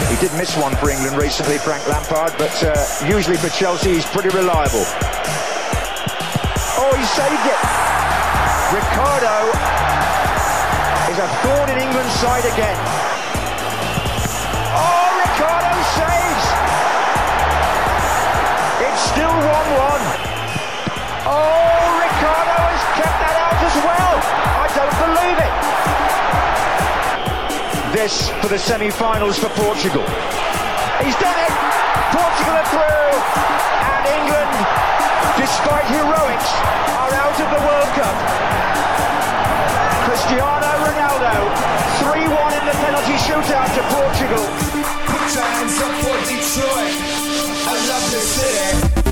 He 0.06 0.14
did 0.22 0.30
miss 0.38 0.54
one 0.54 0.78
for 0.78 0.94
England 0.94 1.18
recently, 1.18 1.58
Frank 1.58 1.82
Lampard, 1.90 2.38
but 2.38 2.54
uh, 2.62 2.78
usually 3.10 3.34
for 3.34 3.50
Chelsea 3.50 3.98
he's 3.98 4.06
pretty 4.06 4.30
reliable. 4.30 4.86
Oh, 6.78 6.94
he 6.94 7.02
saved 7.10 7.42
it. 7.42 7.60
Ricardo 8.70 9.50
is 11.10 11.18
a 11.18 11.28
thorn 11.42 11.74
in 11.74 11.78
England's 11.82 12.14
side 12.22 12.46
again. 12.54 12.78
Oh, 14.78 15.10
Ricardo 15.26 15.74
saves. 15.98 16.25
1-1. 19.36 20.00
Oh, 21.28 21.76
Ricardo 22.00 22.56
has 22.56 22.84
kept 22.96 23.16
that 23.20 23.36
out 23.36 23.60
as 23.60 23.76
well. 23.84 24.16
I 24.16 24.66
don't 24.72 24.96
believe 25.04 25.38
it. 25.44 25.54
This 27.92 28.32
for 28.40 28.48
the 28.48 28.58
semi-finals 28.58 29.36
for 29.38 29.50
Portugal. 29.52 30.04
He's 31.04 31.16
done 31.20 31.36
it. 31.36 31.52
Portugal 32.16 32.56
are 32.56 32.70
through, 32.72 33.12
and 33.92 34.04
England, 34.08 34.56
despite 35.36 35.84
heroics, 35.92 36.50
are 36.96 37.12
out 37.12 37.36
of 37.36 37.48
the 37.52 37.60
World 37.60 37.92
Cup. 37.92 38.16
Cristiano 40.08 40.70
Ronaldo, 40.80 41.52
3-1 42.00 42.56
in 42.56 42.64
the 42.64 42.76
penalty 42.80 43.16
shootout 43.20 43.68
to 43.76 43.84
Portugal. 43.92 44.48
Hands 45.36 45.76
up 45.82 45.92
for 46.00 46.16
Detroit. 46.24 46.96
I 47.68 47.74
love 47.88 48.06
this 48.10 48.24
city. 48.24 49.05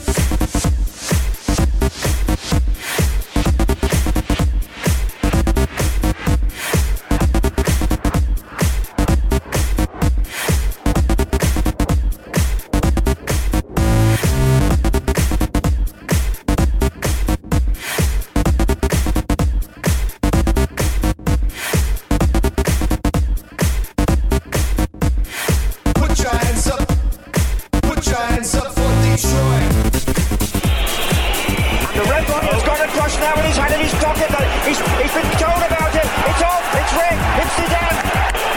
In 33.85 33.91
his 33.93 34.01
pocket. 34.01 34.33
He's, 34.65 34.81
he's 34.81 35.13
been 35.13 35.29
told 35.37 35.61
about 35.61 35.93
it. 35.93 36.09
It's 36.09 36.43
off. 36.43 36.65
It's 36.73 36.93
red. 36.97 37.19
It's 37.45 37.53
Zidane. 37.61 38.01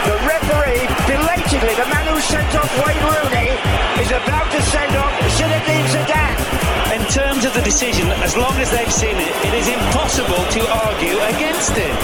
The 0.08 0.16
referee, 0.24 0.84
belatedly, 1.04 1.74
the 1.76 1.88
man 1.92 2.04
who 2.08 2.16
sent 2.20 2.48
off 2.56 2.70
Wayne 2.80 3.04
Rooney, 3.04 3.52
is 4.00 4.08
about 4.08 4.48
to 4.56 4.60
send 4.72 4.96
off 4.96 5.12
Zinedine 5.36 5.84
Zidane. 5.92 6.40
In 6.96 7.04
terms 7.12 7.44
of 7.44 7.52
the 7.52 7.60
decision, 7.60 8.08
as 8.24 8.36
long 8.36 8.56
as 8.56 8.70
they've 8.70 8.92
seen 8.92 9.16
it, 9.20 9.32
it 9.44 9.52
is 9.52 9.68
impossible 9.68 10.40
to 10.56 10.60
argue 10.88 11.16
against 11.36 11.76
it. 11.76 11.96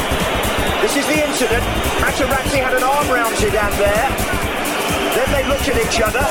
This 0.84 1.00
is 1.00 1.06
the 1.08 1.24
incident. 1.24 1.64
Materazzi 2.04 2.60
had 2.60 2.74
an 2.76 2.84
arm 2.84 3.08
round 3.08 3.32
Zidane 3.40 3.76
there. 3.80 4.10
Then 5.16 5.28
they 5.32 5.48
looked 5.48 5.68
at 5.68 5.80
each 5.80 6.00
other. 6.02 6.24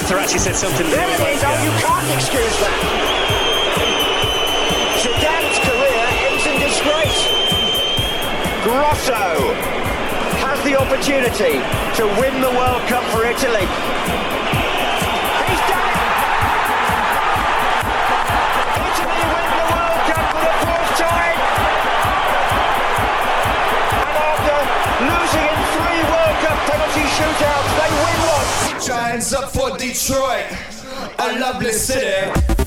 Materazzi 0.00 0.40
said 0.40 0.56
something. 0.56 0.88
There 0.88 1.10
it 1.12 1.20
is. 1.28 1.44
Oh, 1.44 1.60
you 1.60 1.72
can't 1.84 2.08
excuse 2.16 2.56
that. 2.64 3.17
Disgrace. 6.78 7.26
Grosso 8.62 9.54
has 10.38 10.62
the 10.62 10.78
opportunity 10.78 11.58
to 11.98 12.06
win 12.20 12.40
the 12.40 12.50
World 12.54 12.82
Cup 12.86 13.02
for 13.10 13.26
Italy. 13.26 13.66
He's 15.42 15.62
done 15.66 15.88
it. 15.90 15.98
Italy 18.78 19.22
win 19.26 19.50
the 19.58 19.66
World 19.74 20.02
Cup 20.06 20.24
for 20.30 20.40
the 20.46 20.54
fourth 20.62 20.92
time. 21.02 21.38
And 23.98 24.14
after 24.22 24.58
losing 25.02 25.46
in 25.50 25.58
three 25.74 26.02
World 26.06 26.36
Cup 26.46 26.58
penalty 26.70 27.06
shootouts, 27.18 27.70
they 27.74 27.90
win 28.06 28.20
one. 28.30 28.46
Giants 28.86 29.32
up 29.32 29.50
for 29.50 29.76
Detroit. 29.76 30.46
A 31.18 31.38
lovely 31.40 31.72
city. 31.72 32.57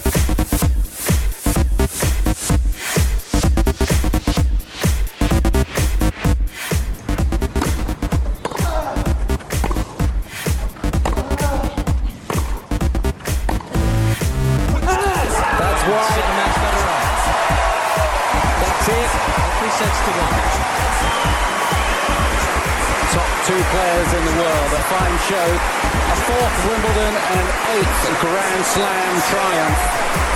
Players 23.92 24.14
in 24.14 24.24
the 24.24 24.32
world. 24.40 24.72
A 24.72 24.84
fine 24.88 25.18
show. 25.28 25.48
A 25.52 26.16
fourth 26.24 26.56
Wimbledon 26.66 27.12
and 27.12 27.40
an 27.44 27.50
eighth 27.76 28.22
Grand 28.22 28.64
Slam 28.64 29.22
triumph 29.28 29.80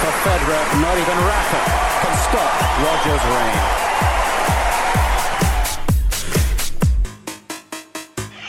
for 0.02 0.12
Federer. 0.28 0.63
Not 0.82 0.98
even 0.98 1.18
Rafa 1.24 1.62
can 2.04 2.15
stop 2.28 2.52
Roger's 2.84 3.26
reign. 3.32 3.60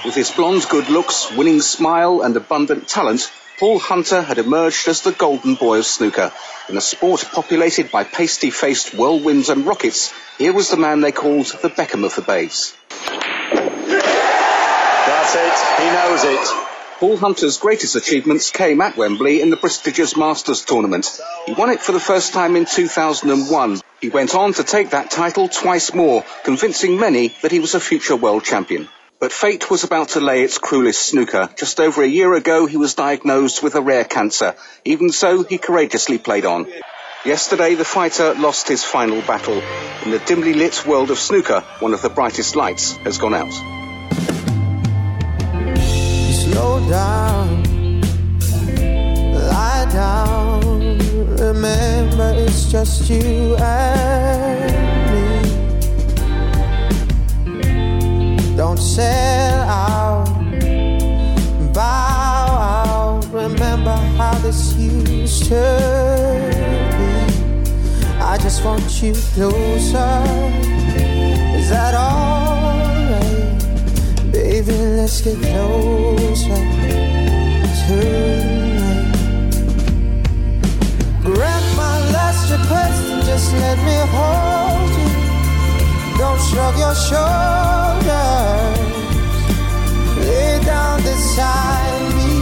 With 0.07 0.17
his 0.17 0.33
blonde 0.33 0.67
good 0.69 0.89
looks, 0.89 1.31
winning 1.37 1.61
smile, 1.61 2.23
and 2.23 2.37
abundant 2.37 2.89
talent, 2.89 3.31
Paul 3.61 3.79
Hunter 3.79 4.23
had 4.23 4.39
emerged 4.39 4.89
as 4.89 5.03
the 5.03 5.13
golden 5.13 5.55
boy 5.55 5.79
of 5.79 5.87
snooker. 5.87 6.33
In 6.69 6.77
a 6.77 6.81
sport 6.81 7.25
populated 7.33 7.93
by 7.93 8.03
pasty 8.03 8.51
faced 8.51 8.93
whirlwinds 8.93 9.51
and 9.51 9.67
rockets, 9.67 10.13
here 10.37 10.53
was 10.53 10.71
the 10.71 10.77
man 10.77 11.01
they 11.01 11.13
called 11.13 11.47
the 11.63 11.71
Beckham 11.71 12.05
of 12.05 12.17
the 12.17 12.23
Baize. 12.23 12.75
That's 15.27 15.79
it. 15.79 15.83
He 15.83 15.91
knows 15.91 16.25
it. 16.25 16.99
Paul 17.01 17.17
Hunter's 17.17 17.59
greatest 17.59 17.97
achievements 17.97 18.53
came 18.53 18.81
at 18.81 18.97
Wembley 18.97 19.43
in 19.43 19.51
the 19.51 19.57
prestigious 19.57 20.17
Masters 20.17 20.65
tournament. 20.65 21.21
He 21.47 21.53
won 21.53 21.71
it 21.71 21.81
for 21.81 21.91
the 21.91 21.99
first 21.99 22.33
time 22.33 22.55
in 22.55 22.65
2001. 22.65 23.81
He 24.01 24.09
went 24.09 24.37
on 24.37 24.53
to 24.53 24.63
take 24.63 24.91
that 24.91 25.11
title 25.11 25.49
twice 25.49 25.93
more, 25.93 26.25
convincing 26.45 27.01
many 27.01 27.35
that 27.43 27.51
he 27.51 27.59
was 27.59 27.75
a 27.75 27.81
future 27.81 28.15
world 28.15 28.45
champion. 28.45 28.89
But 29.19 29.33
fate 29.33 29.69
was 29.69 29.83
about 29.83 30.11
to 30.11 30.21
lay 30.21 30.45
its 30.45 30.59
cruelest 30.59 31.03
snooker. 31.03 31.51
Just 31.57 31.81
over 31.81 32.05
a 32.05 32.07
year 32.07 32.33
ago, 32.35 32.67
he 32.67 32.77
was 32.77 32.95
diagnosed 32.95 33.65
with 33.65 33.75
a 33.75 33.81
rare 33.81 34.05
cancer. 34.05 34.55
Even 34.85 35.11
so, 35.11 35.43
he 35.43 35.59
courageously 35.59 36.19
played 36.19 36.45
on. 36.45 36.69
Yesterday, 37.25 37.75
the 37.75 37.85
fighter 37.85 38.35
lost 38.35 38.69
his 38.69 38.85
final 38.85 39.23
battle. 39.23 39.61
In 40.05 40.13
the 40.13 40.21
dimly 40.21 40.55
lit 40.55 40.87
world 40.87 41.11
of 41.11 41.19
snooker, 41.19 41.63
one 41.81 41.95
of 41.95 42.03
the 42.03 42.11
brightest 42.11 42.55
lights 42.55 42.93
has 42.99 43.19
gone 43.19 43.35
out. 43.35 43.86
Slow 46.57 46.81
down, 46.89 47.63
lie 49.53 49.87
down. 49.93 50.61
Remember, 51.37 52.33
it's 52.35 52.65
just 52.73 53.11
you 53.11 53.57
and 53.57 54.73
me. 55.13 55.27
Don't 58.57 58.79
sell 58.79 59.69
out, 59.69 60.27
bow 61.75 62.49
out. 62.73 63.27
Remember 63.31 63.97
how 64.17 64.35
this 64.39 64.75
used 64.77 65.45
to 65.51 65.63
be. 66.97 67.13
I 68.33 68.39
just 68.39 68.65
want 68.65 69.03
you 69.03 69.13
closer. 69.35 70.23
Is 71.59 71.69
that 71.69 71.95
alright? 71.95 72.36
Baby, 74.67 74.83
let's 74.97 75.21
get 75.21 75.39
closer 75.39 76.49
tonight. 76.49 77.87
Grant 81.23 81.67
my 81.77 81.97
last 82.11 82.51
request 82.51 83.03
and 83.13 83.23
just 83.25 83.53
let 83.53 83.79
me 83.87 83.97
hold 84.11 84.91
you. 84.99 85.11
Don't 86.19 86.41
shrug 86.49 86.77
your 86.79 86.97
shoulders. 86.97 88.11
Lay 90.27 90.59
down 90.65 91.01
beside 91.03 92.03
me. 92.19 92.33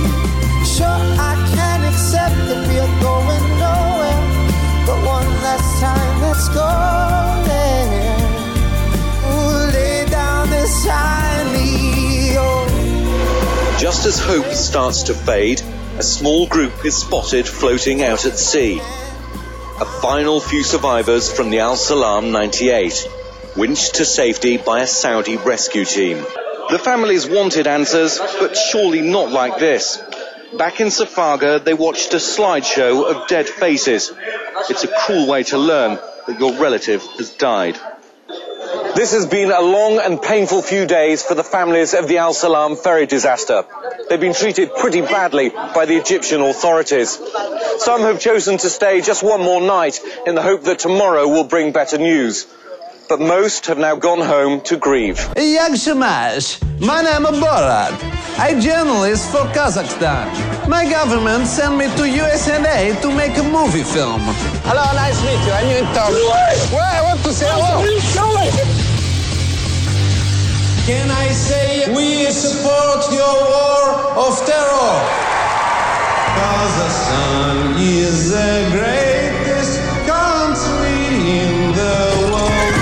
Sure, 0.64 1.02
I 1.20 1.34
can 1.54 1.84
accept 1.84 2.36
that 2.48 2.66
we 2.68 2.78
are 2.78 2.94
going 3.02 3.44
nowhere. 3.60 4.22
But 4.86 4.98
one 5.04 5.28
last 5.42 5.78
time, 5.78 6.22
let's 6.22 6.48
go 6.48 7.23
Just 13.84 14.06
as 14.06 14.18
hope 14.18 14.46
starts 14.54 15.02
to 15.02 15.14
fade, 15.14 15.60
a 15.98 16.02
small 16.02 16.46
group 16.46 16.86
is 16.86 16.96
spotted 16.96 17.46
floating 17.46 18.02
out 18.02 18.24
at 18.24 18.38
sea. 18.38 18.80
A 18.80 19.84
final 20.00 20.40
few 20.40 20.62
survivors 20.62 21.30
from 21.30 21.50
the 21.50 21.58
Al 21.58 21.76
Salam 21.76 22.32
98, 22.32 23.06
winched 23.58 23.96
to 23.96 24.06
safety 24.06 24.56
by 24.56 24.80
a 24.80 24.86
Saudi 24.86 25.36
rescue 25.36 25.84
team. 25.84 26.16
The 26.70 26.80
families 26.82 27.26
wanted 27.26 27.66
answers, 27.66 28.18
but 28.40 28.56
surely 28.56 29.02
not 29.02 29.30
like 29.30 29.58
this. 29.58 30.02
Back 30.56 30.80
in 30.80 30.86
Safaga, 30.86 31.62
they 31.62 31.74
watched 31.74 32.14
a 32.14 32.16
slideshow 32.16 33.04
of 33.04 33.28
dead 33.28 33.46
faces. 33.46 34.10
It's 34.70 34.84
a 34.84 34.96
cruel 35.04 35.26
way 35.28 35.42
to 35.42 35.58
learn 35.58 35.98
that 36.26 36.40
your 36.40 36.54
relative 36.54 37.02
has 37.18 37.28
died. 37.34 37.78
This 38.94 39.12
has 39.12 39.26
been 39.26 39.50
a 39.50 39.60
long 39.60 39.98
and 39.98 40.22
painful 40.22 40.62
few 40.62 40.86
days 40.86 41.20
for 41.20 41.34
the 41.34 41.42
families 41.42 41.94
of 41.94 42.06
the 42.06 42.18
Al 42.18 42.32
Salam 42.32 42.76
ferry 42.76 43.06
disaster. 43.06 43.64
They've 44.08 44.20
been 44.20 44.34
treated 44.34 44.70
pretty 44.76 45.00
badly 45.00 45.50
by 45.50 45.84
the 45.86 45.96
Egyptian 45.96 46.40
authorities. 46.40 47.18
Some 47.78 48.02
have 48.02 48.20
chosen 48.20 48.56
to 48.58 48.70
stay 48.70 49.00
just 49.00 49.24
one 49.24 49.40
more 49.40 49.60
night 49.60 50.00
in 50.26 50.36
the 50.36 50.42
hope 50.42 50.62
that 50.64 50.78
tomorrow 50.78 51.26
will 51.26 51.42
bring 51.42 51.72
better 51.72 51.98
news. 51.98 52.46
But 53.08 53.20
most 53.20 53.66
have 53.66 53.78
now 53.78 53.96
gone 53.96 54.20
home 54.20 54.60
to 54.62 54.76
grieve. 54.76 55.28
Jak 55.36 55.76
się 55.76 55.94
masz? 55.94 56.58
My 56.80 57.02
name 57.02 57.26
is 57.26 57.40
Borat. 57.40 57.92
I'm 58.38 58.60
journalist 58.60 59.30
for 59.30 59.44
Kazakhstan. 59.54 60.26
My 60.68 60.84
government 60.90 61.46
sent 61.46 61.76
me 61.76 61.86
to 61.96 62.04
USA 62.04 62.94
to 63.02 63.10
make 63.10 63.36
a 63.38 63.42
movie 63.42 63.84
film. 63.84 64.20
Hello, 64.64 64.84
nice 64.94 65.18
to 65.20 65.26
meet 65.26 65.46
you. 65.46 65.52
I'm 65.52 65.68
in 65.68 65.84
town. 65.94 66.12
Where? 66.72 67.02
What 67.04 67.18
to 67.24 67.32
say? 67.32 67.46
Hello. 67.50 68.63
Can 70.86 71.10
I 71.10 71.28
say 71.32 71.90
we 71.94 72.26
support 72.30 73.10
your 73.10 73.34
war 73.52 73.84
of 74.26 74.36
terror? 74.44 74.92
Kazakhstan 76.36 77.80
is 77.80 78.30
the 78.30 78.68
greatest 78.70 79.80
country 80.06 81.00
in 81.40 81.72
the 81.72 82.28
world. 82.30 82.74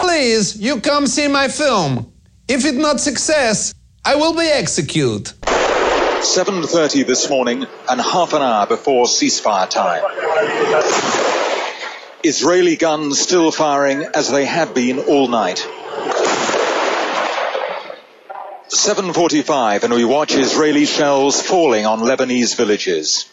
Please, 0.00 0.56
you 0.60 0.80
come 0.80 1.08
see 1.08 1.26
my 1.26 1.48
film. 1.48 2.12
If 2.46 2.64
it 2.64 2.76
not 2.76 3.00
success, 3.00 3.74
I 4.04 4.14
will 4.14 4.34
be 4.34 4.46
executed. 4.46 5.32
7.30 5.42 7.04
this 7.04 7.28
morning 7.28 7.66
and 7.90 8.00
half 8.00 8.32
an 8.32 8.42
hour 8.42 8.68
before 8.68 9.06
ceasefire 9.06 9.68
time. 9.68 10.04
Israeli 12.22 12.76
guns 12.76 13.18
still 13.18 13.50
firing 13.50 14.04
as 14.14 14.30
they 14.30 14.44
have 14.44 14.72
been 14.72 15.00
all 15.00 15.26
night. 15.26 15.66
7.45 18.68 19.84
and 19.84 19.94
we 19.94 20.04
watch 20.04 20.34
Israeli 20.34 20.86
shells 20.86 21.40
falling 21.40 21.86
on 21.86 22.00
Lebanese 22.00 22.56
villages. 22.56 23.30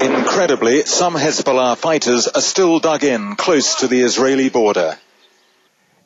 Incredibly, 0.00 0.84
some 0.86 1.14
Hezbollah 1.14 1.76
fighters 1.76 2.26
are 2.26 2.40
still 2.40 2.80
dug 2.80 3.04
in 3.04 3.36
close 3.36 3.76
to 3.80 3.86
the 3.86 4.00
Israeli 4.00 4.48
border. 4.48 4.96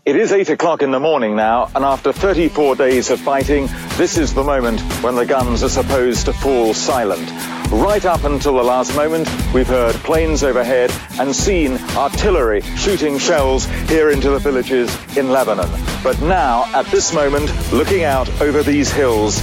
It 0.04 0.16
is 0.16 0.32
8 0.32 0.48
o'clock 0.50 0.82
in 0.82 0.90
the 0.90 1.00
morning 1.00 1.36
now, 1.36 1.70
and 1.74 1.84
after 1.84 2.12
34 2.12 2.74
days 2.76 3.10
of 3.10 3.20
fighting, 3.20 3.68
this 3.96 4.16
is 4.16 4.34
the 4.34 4.42
moment 4.42 4.80
when 5.02 5.14
the 5.14 5.26
guns 5.26 5.62
are 5.62 5.68
supposed 5.68 6.26
to 6.26 6.32
fall 6.32 6.74
silent. 6.74 7.57
Right 7.70 8.04
up 8.06 8.24
until 8.24 8.54
the 8.54 8.62
last 8.62 8.96
moment, 8.96 9.28
we've 9.52 9.66
heard 9.66 9.94
planes 9.96 10.42
overhead 10.42 10.90
and 11.20 11.36
seen 11.36 11.76
artillery 11.96 12.62
shooting 12.62 13.18
shells 13.18 13.66
here 13.88 14.10
into 14.10 14.30
the 14.30 14.38
villages 14.38 14.90
in 15.18 15.30
Lebanon. 15.30 15.68
But 16.02 16.20
now, 16.22 16.64
at 16.74 16.86
this 16.86 17.12
moment, 17.12 17.52
looking 17.70 18.04
out 18.04 18.28
over 18.40 18.62
these 18.62 18.90
hills, 18.90 19.42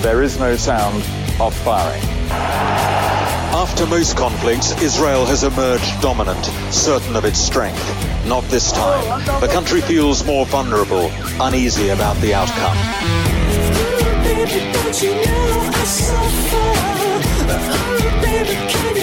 there 0.00 0.22
is 0.22 0.38
no 0.38 0.56
sound 0.56 1.04
of 1.38 1.54
firing. 1.54 2.02
After 3.52 3.86
most 3.86 4.16
conflicts, 4.16 4.80
Israel 4.80 5.26
has 5.26 5.44
emerged 5.44 6.00
dominant, 6.00 6.44
certain 6.72 7.14
of 7.14 7.26
its 7.26 7.38
strength. 7.38 7.84
Not 8.26 8.42
this 8.44 8.72
time. 8.72 9.22
The 9.40 9.48
country 9.48 9.82
feels 9.82 10.24
more 10.24 10.46
vulnerable, 10.46 11.10
uneasy 11.38 11.90
about 11.90 12.16
the 12.22 12.32
outcome. 12.32 12.76
Will 17.50 18.44
he 18.94 18.99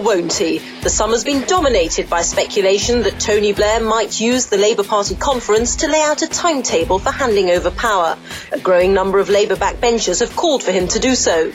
won't 0.00 0.32
he? 0.32 0.58
The 0.82 0.90
summer's 0.90 1.24
been 1.24 1.46
dominated 1.46 2.08
by 2.08 2.22
speculation 2.22 3.02
that 3.02 3.20
Tony 3.20 3.52
Blair 3.52 3.80
might 3.80 4.20
use 4.20 4.46
the 4.46 4.56
Labour 4.56 4.84
Party 4.84 5.14
conference 5.14 5.76
to 5.76 5.88
lay 5.88 6.02
out 6.02 6.22
a 6.22 6.26
timetable 6.26 6.98
for 6.98 7.10
handing 7.10 7.50
over 7.50 7.70
power. 7.70 8.18
A 8.52 8.58
growing 8.58 8.94
number 8.94 9.18
of 9.18 9.28
Labour 9.28 9.56
backbenchers 9.56 10.20
have 10.20 10.34
called 10.34 10.62
for 10.62 10.72
him 10.72 10.88
to 10.88 10.98
do 10.98 11.14
so. 11.14 11.52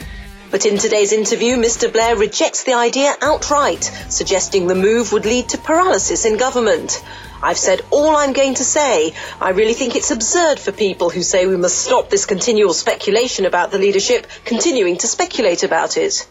But 0.50 0.64
in 0.64 0.78
today's 0.78 1.12
interview, 1.12 1.56
Mr. 1.56 1.92
Blair 1.92 2.16
rejects 2.16 2.62
the 2.62 2.74
idea 2.74 3.14
outright, 3.20 3.82
suggesting 4.08 4.66
the 4.66 4.74
move 4.74 5.12
would 5.12 5.26
lead 5.26 5.48
to 5.50 5.58
paralysis 5.58 6.24
in 6.24 6.36
government. 6.36 7.04
I've 7.42 7.58
said 7.58 7.82
all 7.90 8.16
I'm 8.16 8.32
going 8.32 8.54
to 8.54 8.64
say. 8.64 9.12
I 9.40 9.50
really 9.50 9.74
think 9.74 9.96
it's 9.96 10.10
absurd 10.10 10.60
for 10.60 10.72
people 10.72 11.10
who 11.10 11.22
say 11.22 11.46
we 11.46 11.56
must 11.56 11.78
stop 11.78 12.10
this 12.10 12.26
continual 12.26 12.74
speculation 12.74 13.44
about 13.44 13.70
the 13.70 13.78
leadership 13.78 14.26
continuing 14.44 14.96
to 14.98 15.08
speculate 15.08 15.64
about 15.64 15.96
it. 15.96 16.26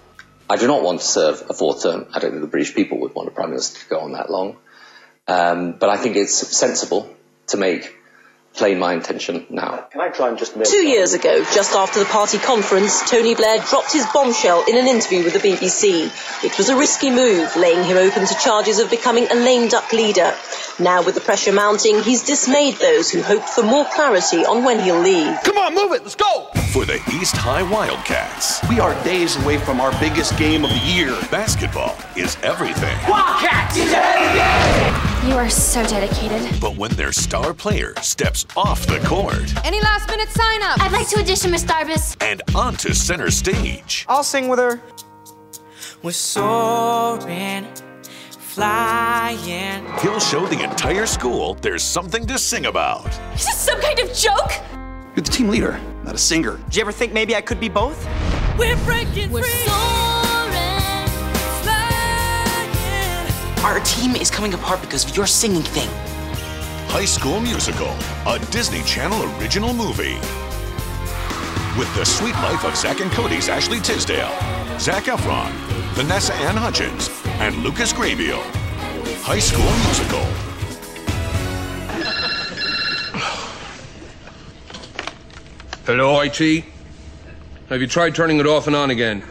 I 0.49 0.57
do 0.57 0.67
not 0.67 0.83
want 0.83 1.01
to 1.01 1.05
serve 1.05 1.43
a 1.49 1.53
fourth 1.53 1.83
term. 1.83 2.05
I 2.13 2.19
don't 2.19 2.31
think 2.31 2.41
the 2.41 2.47
British 2.47 2.75
people 2.75 2.99
would 2.99 3.15
want 3.15 3.27
a 3.27 3.31
Prime 3.31 3.49
Minister 3.49 3.79
to 3.79 3.89
go 3.89 3.99
on 4.01 4.13
that 4.13 4.29
long. 4.29 4.57
Um, 5.27 5.73
but 5.79 5.89
I 5.89 5.97
think 5.97 6.15
it's 6.15 6.35
sensible 6.35 7.09
to 7.47 7.57
make 7.57 7.95
plain 8.55 8.79
my 8.79 8.93
intention 8.93 9.45
now. 9.49 9.87
Can 9.91 10.01
I 10.01 10.09
try 10.09 10.29
and 10.29 10.37
just 10.37 10.55
Two 10.65 10.87
years 10.87 11.13
ago, 11.13 11.43
just 11.53 11.75
after 11.75 11.99
the 11.99 12.05
party 12.05 12.37
conference, 12.37 13.09
Tony 13.09 13.35
Blair 13.35 13.59
dropped 13.69 13.91
his 13.91 14.05
bombshell 14.13 14.63
in 14.67 14.77
an 14.77 14.87
interview 14.87 15.23
with 15.23 15.33
the 15.33 15.39
BBC. 15.39 16.09
It 16.43 16.57
was 16.57 16.69
a 16.69 16.77
risky 16.77 17.09
move, 17.09 17.55
laying 17.55 17.83
him 17.83 17.97
open 17.97 18.25
to 18.25 18.35
charges 18.35 18.79
of 18.79 18.89
becoming 18.89 19.27
a 19.29 19.35
lame 19.35 19.67
duck 19.67 19.91
leader. 19.91 20.33
Now, 20.79 21.03
with 21.03 21.15
the 21.15 21.21
pressure 21.21 21.51
mounting, 21.51 22.01
he's 22.01 22.23
dismayed 22.23 22.75
those 22.75 23.11
who 23.11 23.21
hoped 23.21 23.49
for 23.49 23.63
more 23.63 23.85
clarity 23.93 24.45
on 24.45 24.63
when 24.63 24.79
he'll 24.79 24.99
leave. 24.99 25.37
Come 25.43 25.57
on, 25.57 25.75
move 25.75 25.91
it, 25.91 26.03
let's 26.03 26.15
go! 26.15 26.49
For 26.71 26.85
the 26.85 27.01
East 27.13 27.35
High 27.37 27.63
Wildcats, 27.63 28.67
we 28.69 28.79
are 28.79 28.93
days 29.03 29.35
away 29.43 29.57
from 29.57 29.79
our 29.79 29.91
biggest 29.99 30.37
game 30.37 30.63
of 30.63 30.69
the 30.69 30.77
year. 30.77 31.17
Basketball 31.31 31.97
is 32.15 32.37
everything. 32.43 32.97
Wildcats 33.07 33.77
is 33.77 33.93
everything! 33.93 35.04
You 35.25 35.33
are 35.37 35.49
so 35.49 35.83
dedicated. 35.87 36.61
But 36.61 36.77
when 36.77 36.91
their 36.91 37.11
star 37.11 37.51
player 37.51 37.95
steps 37.99 38.45
off 38.55 38.85
the 38.85 38.99
court. 38.99 39.51
Any 39.65 39.81
last 39.81 40.07
minute 40.07 40.29
sign 40.29 40.61
up? 40.61 40.79
I'd 40.79 40.91
like 40.91 41.09
to 41.09 41.19
audition, 41.19 41.49
Miss 41.49 41.63
Darbus. 41.63 42.15
And 42.21 42.43
onto 42.53 42.93
center 42.93 43.31
stage. 43.31 44.05
I'll 44.07 44.23
sing 44.23 44.47
with 44.49 44.59
her. 44.59 44.79
We're 46.03 46.11
soaring, 46.11 47.65
flying. 48.29 49.83
He'll 50.01 50.19
show 50.19 50.45
the 50.45 50.63
entire 50.63 51.07
school 51.07 51.55
there's 51.55 51.81
something 51.81 52.27
to 52.27 52.37
sing 52.37 52.67
about. 52.67 53.07
Is 53.33 53.47
this 53.47 53.57
some 53.57 53.81
kind 53.81 53.97
of 53.97 54.13
joke? 54.13 54.51
You're 55.15 55.23
the 55.23 55.31
team 55.31 55.49
leader, 55.49 55.79
not 56.03 56.13
a 56.13 56.19
singer. 56.19 56.57
Did 56.65 56.75
you 56.75 56.81
ever 56.81 56.91
think 56.91 57.13
maybe 57.13 57.35
I 57.35 57.41
could 57.41 57.59
be 57.59 57.69
both? 57.69 58.07
We're 58.59 58.77
breaking 58.85 59.31
We're 59.31 59.41
free. 59.41 59.94
Our 63.65 63.79
team 63.79 64.15
is 64.15 64.29
coming 64.29 64.53
apart 64.53 64.79
because 64.79 65.03
of 65.09 65.17
your 65.17 65.25
singing 65.25 65.63
thing. 65.63 65.89
High 66.87 67.05
School 67.05 67.39
Musical, 67.39 67.87
a 68.27 68.37
Disney 68.51 68.83
Channel 68.83 69.23
original 69.39 69.73
movie. 69.73 70.19
With 71.75 71.91
the 71.95 72.05
Suite 72.05 72.35
Life 72.35 72.63
of 72.63 72.75
Zack 72.75 72.99
and 72.99 73.09
Cody's 73.11 73.49
Ashley 73.49 73.79
Tisdale, 73.79 74.29
Zac 74.77 75.05
Efron, 75.05 75.49
Vanessa 75.95 76.35
Anne 76.35 76.57
Hudgens, 76.57 77.09
and 77.39 77.55
Lucas 77.63 77.91
Grabeel. 77.91 78.39
High 79.23 79.39
School 79.39 79.63
Musical. 79.87 80.21
Hello, 85.87 86.21
IT? 86.21 86.65
Have 87.69 87.81
you 87.81 87.87
tried 87.87 88.13
turning 88.13 88.39
it 88.39 88.45
off 88.45 88.67
and 88.67 88.75
on 88.75 88.91
again? 88.91 89.23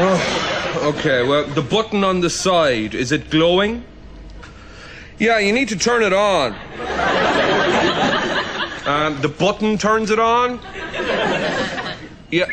oh, 0.00 0.37
okay, 0.88 1.26
well, 1.26 1.44
the 1.46 1.62
button 1.62 2.04
on 2.04 2.20
the 2.20 2.30
side, 2.30 2.94
is 2.94 3.12
it 3.12 3.30
glowing? 3.30 3.84
Yeah, 5.18 5.38
you 5.38 5.52
need 5.52 5.68
to 5.68 5.76
turn 5.76 6.02
it 6.02 6.12
on. 6.12 6.54
Um, 8.88 9.20
the 9.20 9.28
button 9.28 9.76
turns 9.76 10.10
it 10.10 10.18
on? 10.18 10.58
Yeah. 12.30 12.46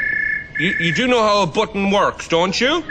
You, 0.59 0.75
you 0.81 0.93
do 0.93 1.07
know 1.07 1.23
how 1.23 1.43
a 1.43 1.47
button 1.47 1.91
works, 1.91 2.27
don't 2.27 2.59
you? 2.59 2.83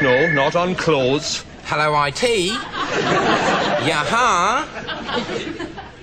No, 0.00 0.32
not 0.32 0.54
on 0.54 0.76
clothes. 0.76 1.44
Hello, 1.64 2.00
IT? 2.04 2.22
yeah, 2.22 4.04
huh? 4.06 4.66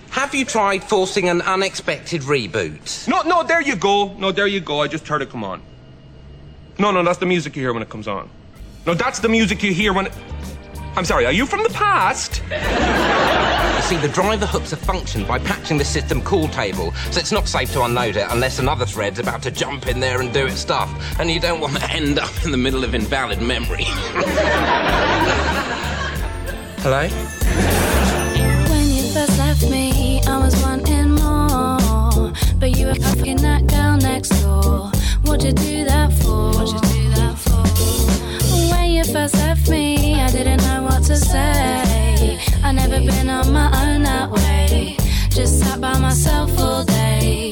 Have 0.09 0.35
you 0.35 0.43
tried 0.43 0.83
forcing 0.83 1.29
an 1.29 1.41
unexpected 1.43 2.23
reboot? 2.23 3.07
No, 3.07 3.21
no, 3.21 3.43
there 3.43 3.61
you 3.61 3.77
go. 3.77 4.13
No, 4.15 4.33
there 4.33 4.47
you 4.47 4.59
go. 4.59 4.81
I 4.81 4.89
just 4.89 5.07
heard 5.07 5.21
it 5.21 5.29
come 5.29 5.45
on. 5.45 5.61
No, 6.79 6.91
no, 6.91 7.01
that's 7.01 7.19
the 7.19 7.25
music 7.25 7.55
you 7.55 7.61
hear 7.61 7.71
when 7.71 7.83
it 7.83 7.89
comes 7.89 8.09
on. 8.09 8.29
No, 8.85 8.93
that's 8.93 9.19
the 9.19 9.29
music 9.29 9.63
you 9.63 9.73
hear 9.73 9.93
when. 9.93 10.09
I'm 10.97 11.05
sorry, 11.05 11.25
are 11.25 11.31
you 11.31 11.45
from 11.45 11.63
the 11.63 11.69
past? 11.69 12.41
You 12.49 13.81
see, 13.81 13.95
the 13.95 14.11
driver 14.13 14.45
hooks 14.45 14.73
a 14.73 14.77
function 14.77 15.25
by 15.25 15.39
patching 15.39 15.77
the 15.77 15.85
system 15.85 16.21
call 16.21 16.49
table, 16.49 16.91
so 17.09 17.21
it's 17.21 17.31
not 17.31 17.47
safe 17.47 17.71
to 17.73 17.83
unload 17.83 18.17
it 18.17 18.27
unless 18.29 18.59
another 18.59 18.85
thread's 18.85 19.19
about 19.19 19.41
to 19.43 19.51
jump 19.51 19.87
in 19.87 20.01
there 20.01 20.19
and 20.19 20.33
do 20.33 20.45
its 20.45 20.59
stuff, 20.59 20.91
and 21.17 21.31
you 21.31 21.39
don't 21.39 21.61
want 21.61 21.77
to 21.77 21.91
end 21.91 22.19
up 22.19 22.31
in 22.43 22.51
the 22.51 22.57
middle 22.57 22.83
of 22.83 22.93
invalid 22.93 23.41
memory. 23.41 23.85
Hello? 26.83 27.07
When 28.67 28.89
you 28.89 29.03
first 29.13 29.37
left 29.39 29.63
me, 29.69 30.21
I 30.27 30.37
was 30.37 30.61
wanting 30.61 31.11
more, 31.11 32.33
but 32.59 32.77
you 32.77 32.87
were 32.87 32.95
fucking 32.95 33.37
that 33.37 33.65
girl 33.67 33.95
next 33.95 34.41
door. 34.41 34.91
What'd 35.23 35.45
you 35.45 35.53
do 35.53 35.85
that 35.85 36.11
for? 36.21 36.82
First 39.13 39.35
left 39.35 39.69
me, 39.69 40.19
I 40.19 40.31
didn't 40.31 40.63
know 40.63 40.83
what 40.83 41.03
to 41.03 41.15
say. 41.15 42.39
I 42.63 42.71
never 42.71 42.99
been 42.99 43.29
on 43.29 43.53
my 43.53 43.69
own 43.83 44.01
that 44.01 44.31
way. 44.31 44.97
Just 45.29 45.59
sat 45.59 45.79
by 45.79 45.99
myself 45.99 46.49
all 46.57 46.83
day. 46.83 47.51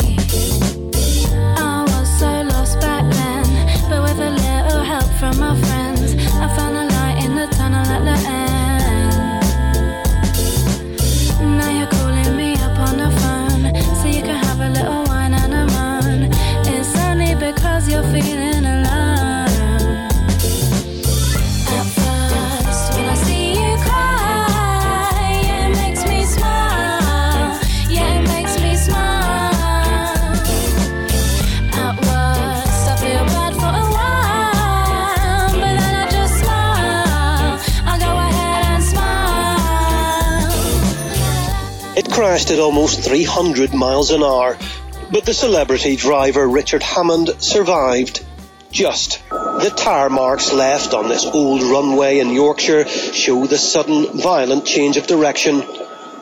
I 1.58 1.86
was 1.88 2.10
so 2.20 2.32
lost 2.52 2.80
back 2.80 3.06
then, 3.14 3.46
but 3.90 4.02
with 4.02 4.20
a 4.20 4.32
little 4.32 4.84
help 4.84 5.10
from 5.20 5.40
my 5.40 5.56
friends, 5.62 6.16
I 6.44 6.48
found 6.58 6.76
a 6.78 6.86
light 6.96 7.26
in 7.26 7.36
the 7.36 7.48
tunnel 7.56 7.86
at 7.86 8.04
the 8.06 8.30
end. 8.30 8.41
Crashed 42.32 42.52
at 42.52 42.60
almost 42.60 43.02
300 43.02 43.74
miles 43.74 44.10
an 44.10 44.24
hour, 44.24 44.58
but 45.12 45.26
the 45.26 45.34
celebrity 45.34 45.98
driver 45.98 46.48
Richard 46.48 46.82
Hammond 46.82 47.30
survived. 47.40 48.24
Just. 48.72 49.22
The 49.30 49.74
tire 49.76 50.10
marks 50.10 50.54
left 50.54 50.94
on 50.94 51.10
this 51.10 51.26
old 51.26 51.62
runway 51.62 52.20
in 52.20 52.30
Yorkshire 52.32 52.88
show 52.88 53.46
the 53.48 53.58
sudden, 53.58 54.18
violent 54.22 54.66
change 54.66 54.96
of 54.96 55.08
direction. 55.08 55.62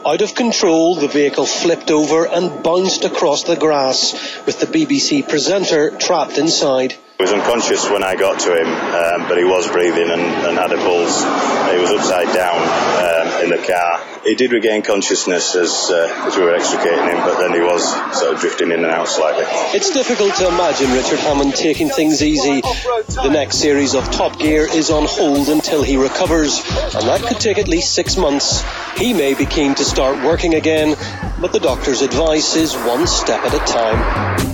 Out 0.03 0.23
of 0.23 0.33
control, 0.33 0.95
the 0.95 1.07
vehicle 1.07 1.45
flipped 1.45 1.91
over 1.91 2.25
and 2.25 2.63
bounced 2.63 3.05
across 3.05 3.43
the 3.43 3.55
grass, 3.55 4.13
with 4.47 4.59
the 4.59 4.65
BBC 4.65 5.29
presenter 5.29 5.91
trapped 5.91 6.39
inside. 6.39 6.95
He 7.19 7.25
was 7.25 7.33
unconscious 7.33 7.89
when 7.89 8.01
I 8.01 8.15
got 8.15 8.39
to 8.39 8.55
him, 8.55 8.67
um, 8.67 9.27
but 9.27 9.37
he 9.37 9.43
was 9.43 9.69
breathing 9.69 10.09
and, 10.09 10.21
and 10.21 10.57
had 10.57 10.71
a 10.71 10.77
pulse. 10.77 11.21
He 11.69 11.77
was 11.77 11.91
upside 11.91 12.33
down 12.33 12.55
um, 12.55 13.43
in 13.43 13.49
the 13.49 13.57
car. 13.57 13.99
He 14.23 14.35
did 14.35 14.53
regain 14.53 14.83
consciousness 14.83 15.53
as, 15.53 15.91
uh, 15.91 16.23
as 16.25 16.37
we 16.37 16.43
were 16.43 16.55
extricating 16.55 17.03
him, 17.03 17.17
but 17.17 17.37
then 17.37 17.51
he 17.51 17.59
was 17.59 17.83
sort 18.17 18.35
of 18.35 18.39
drifting 18.39 18.71
in 18.71 18.85
and 18.85 18.93
out 18.93 19.09
slightly. 19.09 19.43
It's 19.75 19.89
difficult 19.89 20.33
to 20.35 20.47
imagine 20.47 20.93
Richard 20.93 21.19
Hammond 21.19 21.55
taking 21.55 21.89
things 21.89 22.23
easy. 22.23 22.61
The 22.61 23.29
next 23.29 23.57
series 23.57 23.95
of 23.95 24.09
Top 24.11 24.39
Gear 24.39 24.65
is 24.71 24.89
on 24.89 25.03
hold 25.05 25.49
until 25.49 25.83
he 25.83 25.97
recovers, 25.97 26.59
and 26.95 27.03
that 27.03 27.21
could 27.27 27.41
take 27.41 27.57
at 27.57 27.67
least 27.67 27.93
six 27.93 28.15
months. 28.15 28.63
He 28.95 29.11
may 29.11 29.33
be 29.33 29.45
keen 29.45 29.75
to 29.75 29.83
start 29.83 30.23
working 30.23 30.53
again, 30.53 30.95
but 31.41 31.51
the 31.51 31.59
doctor's 31.59 32.01
advice 32.01 32.55
is 32.55 32.73
one 32.75 33.05
step 33.07 33.43
at 33.43 33.53
a 33.53 33.59
time. 33.69 34.48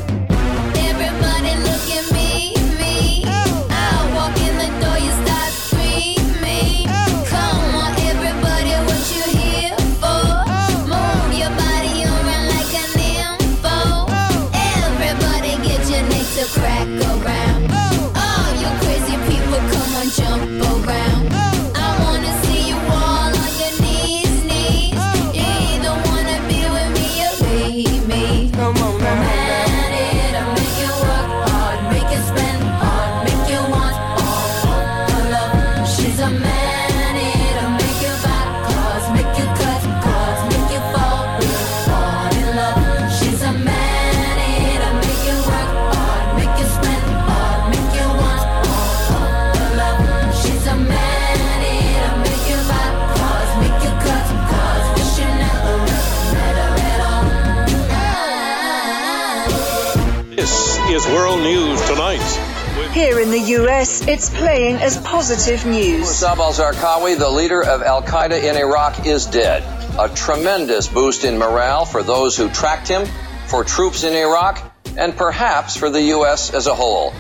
Here 62.95 63.19
in 63.19 63.29
the 63.29 63.41
US, 63.59 64.07
it's 64.07 64.29
playing 64.29 64.77
as 64.77 64.95
positive 64.95 65.65
news. 65.65 66.07
Musab 66.07 66.37
al 66.37 66.53
Zarqawi, 66.53 67.19
the 67.19 67.29
leader 67.29 67.61
of 67.61 67.81
Al 67.83 68.01
Qaeda 68.01 68.41
in 68.41 68.55
Iraq, 68.55 69.05
is 69.05 69.25
dead. 69.25 69.63
A 69.99 70.07
tremendous 70.07 70.87
boost 70.87 71.25
in 71.25 71.37
morale 71.37 71.83
for 71.83 72.03
those 72.03 72.37
who 72.37 72.47
tracked 72.47 72.87
him, 72.87 73.05
for 73.47 73.65
troops 73.65 74.05
in 74.05 74.13
Iraq, 74.13 74.61
and 74.95 75.13
perhaps 75.13 75.75
for 75.75 75.89
the 75.89 76.03
U.S. 76.15 76.53
as 76.53 76.67
a 76.67 76.73
whole. 76.73 77.11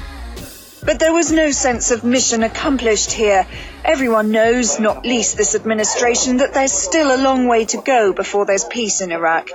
But 0.85 0.99
there 0.99 1.13
was 1.13 1.33
no 1.33 1.51
sense 1.51 1.91
of 1.91 2.05
mission 2.05 2.43
accomplished 2.43 3.11
here. 3.11 3.45
Everyone 3.83 4.31
knows, 4.31 4.79
not 4.79 5.05
least 5.05 5.35
this 5.35 5.55
administration, 5.55 6.37
that 6.37 6.53
there's 6.53 6.71
still 6.71 7.13
a 7.13 7.19
long 7.21 7.47
way 7.47 7.65
to 7.65 7.81
go 7.81 8.13
before 8.13 8.45
there's 8.45 8.63
peace 8.63 9.01
in 9.01 9.11
Iraq. 9.11 9.49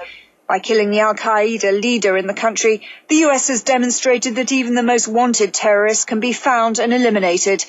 By 0.51 0.59
killing 0.59 0.91
the 0.91 0.99
Al 0.99 1.15
Qaeda 1.15 1.81
leader 1.81 2.17
in 2.17 2.27
the 2.27 2.35
country, 2.35 2.83
the 3.07 3.19
US 3.27 3.47
has 3.47 3.63
demonstrated 3.63 4.35
that 4.35 4.51
even 4.51 4.75
the 4.75 4.83
most 4.83 5.07
wanted 5.07 5.55
terrorists 5.55 6.05
can 6.05 6.19
be 6.19 6.33
found 6.33 6.81
and 6.81 6.93
eliminated. 6.93 7.65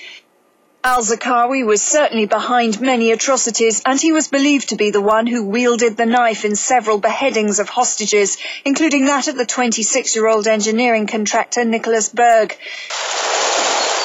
Al 0.84 1.04
Zarqawi 1.04 1.64
was 1.64 1.84
certainly 1.84 2.26
behind 2.26 2.82
many 2.82 3.12
atrocities, 3.12 3.84
and 3.86 4.02
he 4.02 4.12
was 4.12 4.30
believed 4.30 4.70
to 4.70 4.78
be 4.78 4.90
the 4.90 5.00
one 5.00 5.28
who 5.28 5.44
wielded 5.44 5.96
the 5.96 6.08
knife 6.08 6.44
in 6.44 6.56
several 6.56 6.98
beheadings 6.98 7.60
of 7.60 7.70
hostages, 7.70 8.40
including 8.66 9.06
that 9.06 9.28
of 9.28 9.36
the 9.36 9.46
26 9.46 10.16
year 10.16 10.28
old 10.28 10.48
engineering 10.48 11.06
contractor 11.06 11.64
Nicholas 11.64 12.10
Berg. 12.10 12.58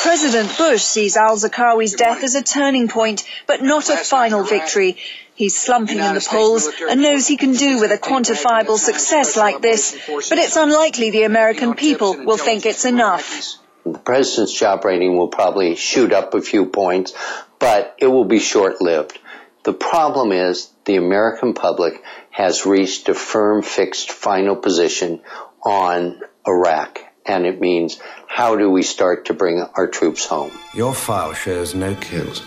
President 0.03 0.55
Bush 0.59 0.83
sees 0.83 1.16
Al 1.16 1.39
Zarqawi's 1.39 1.95
death 1.95 2.22
as 2.22 2.35
a 2.35 2.43
turning 2.43 2.89
point, 2.89 3.24
but 3.47 3.62
not 3.62 3.89
a 3.89 3.97
final 3.97 4.45
victory. 4.45 4.99
He's 5.37 5.57
slumping 5.57 5.99
in 5.99 6.14
the 6.14 6.26
polls 6.26 6.68
and 6.89 7.03
knows 7.03 7.28
he 7.28 7.37
can 7.37 7.53
do 7.53 7.78
with 7.78 7.93
a 7.93 7.99
quantifiable 7.99 8.78
success 8.78 9.37
like 9.37 9.61
this, 9.61 9.93
but 10.09 10.39
it's 10.39 10.57
unlikely 10.57 11.11
the 11.11 11.24
American 11.24 11.74
people 11.74 12.24
will 12.24 12.39
think 12.39 12.64
it's 12.64 12.87
enough. 12.87 13.59
The 13.84 13.99
president's 13.99 14.59
job 14.59 14.84
rating 14.84 15.16
will 15.16 15.28
probably 15.28 15.76
shoot 15.76 16.12
up 16.12 16.32
a 16.32 16.41
few 16.41 16.66
points, 16.66 17.14
but 17.59 17.97
it 17.99 18.07
will 18.07 18.24
be 18.24 18.39
short 18.39 18.80
lived. 18.80 19.18
The 19.64 19.74
problem 19.74 20.32
is 20.32 20.70
the 20.87 20.97
American 20.97 21.53
public 21.53 22.03
has 22.30 22.64
reached 22.64 23.09
a 23.11 23.14
firm, 23.14 23.62
fixed, 23.62 24.11
final 24.12 24.57
position 24.57 25.20
on 25.62 26.20
Iraq. 26.47 27.01
And 27.26 27.45
it 27.45 27.61
means 27.61 28.01
how 28.26 28.57
do 28.57 28.70
we 28.70 28.82
start 28.82 29.26
to 29.26 29.34
bring 29.34 29.61
our 29.61 29.89
troops 29.89 30.24
home? 30.24 30.53
Your 30.74 30.95
file 30.95 31.34
shows 31.34 31.74
no 31.74 31.95
kills. 31.97 32.43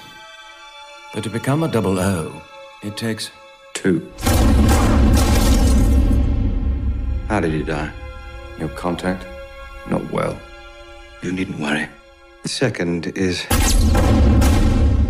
But 1.14 1.24
to 1.24 1.30
become 1.30 1.64
a 1.64 1.68
double 1.68 2.00
O, 2.00 2.42
it 2.84 2.96
takes 2.96 3.32
two. 3.74 4.12
How 7.28 7.40
did 7.40 7.54
he 7.54 7.64
die? 7.64 7.92
Your 8.58 8.70
contact? 8.70 9.26
Not 9.90 10.12
well. 10.12 10.40
You 11.22 11.32
needn't 11.32 11.60
worry. 11.60 11.88
The 12.44 12.50
second 12.50 13.08
is. 13.18 13.46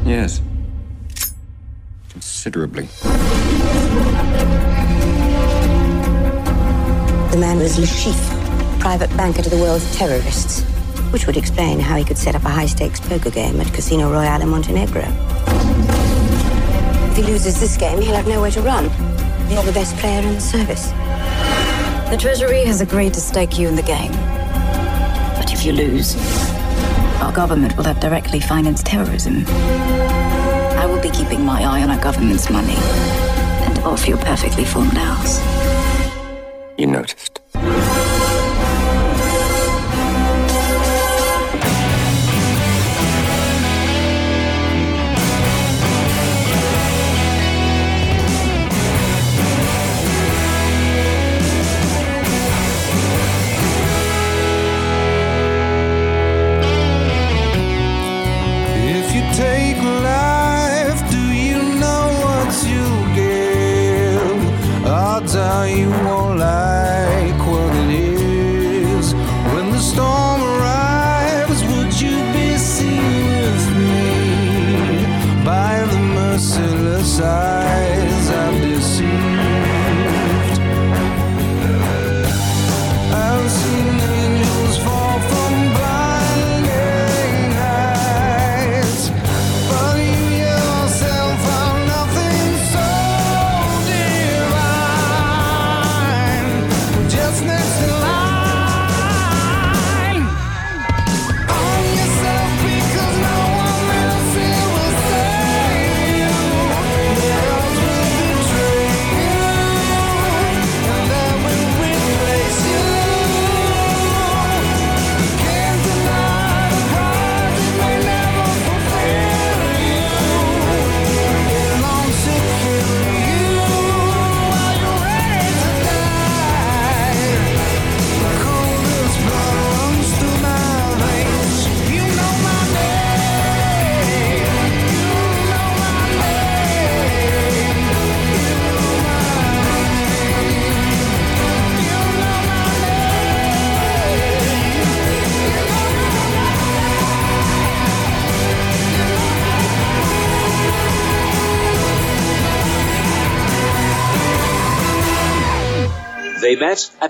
Yes. 0.05 0.41
Considerably. 2.09 2.87
The 7.31 7.37
man 7.37 7.59
was 7.59 7.77
Le 7.77 8.13
private 8.79 9.15
banker 9.15 9.41
to 9.41 9.49
the 9.49 9.57
world's 9.57 9.95
terrorists, 9.95 10.63
which 11.11 11.27
would 11.27 11.37
explain 11.37 11.79
how 11.79 11.95
he 11.97 12.03
could 12.03 12.17
set 12.17 12.33
up 12.33 12.43
a 12.45 12.49
high 12.49 12.65
stakes 12.65 12.99
poker 12.99 13.29
game 13.29 13.59
at 13.61 13.71
Casino 13.73 14.11
Royale 14.11 14.41
in 14.41 14.49
Montenegro. 14.49 15.03
If 17.19 17.25
he 17.25 17.31
loses 17.33 17.59
this 17.59 17.75
game, 17.75 17.99
he'll 17.99 18.15
have 18.15 18.29
nowhere 18.29 18.49
to 18.51 18.61
run. 18.61 18.85
You're 19.51 19.63
the 19.63 19.73
best 19.73 19.93
player 19.97 20.25
in 20.25 20.35
the 20.35 20.39
service. 20.39 20.87
The 22.09 22.15
Treasury 22.17 22.63
has 22.63 22.79
agreed 22.79 23.13
to 23.13 23.19
stake 23.19 23.59
you 23.59 23.67
in 23.67 23.75
the 23.75 23.81
game. 23.81 24.13
But 25.35 25.51
if 25.51 25.65
you 25.65 25.73
lose, 25.73 26.15
our 27.19 27.33
government 27.33 27.75
will 27.75 27.83
have 27.83 27.99
directly 27.99 28.39
financed 28.39 28.85
terrorism. 28.85 29.43
I 29.47 30.85
will 30.85 31.01
be 31.01 31.09
keeping 31.09 31.43
my 31.43 31.61
eye 31.61 31.83
on 31.83 31.89
our 31.91 32.01
government's 32.01 32.49
money 32.49 32.77
and 32.77 33.79
off 33.79 34.07
your 34.07 34.17
perfectly 34.19 34.63
formed 34.63 34.93
house. 34.93 35.41
You 36.77 36.87
noticed. 36.87 37.41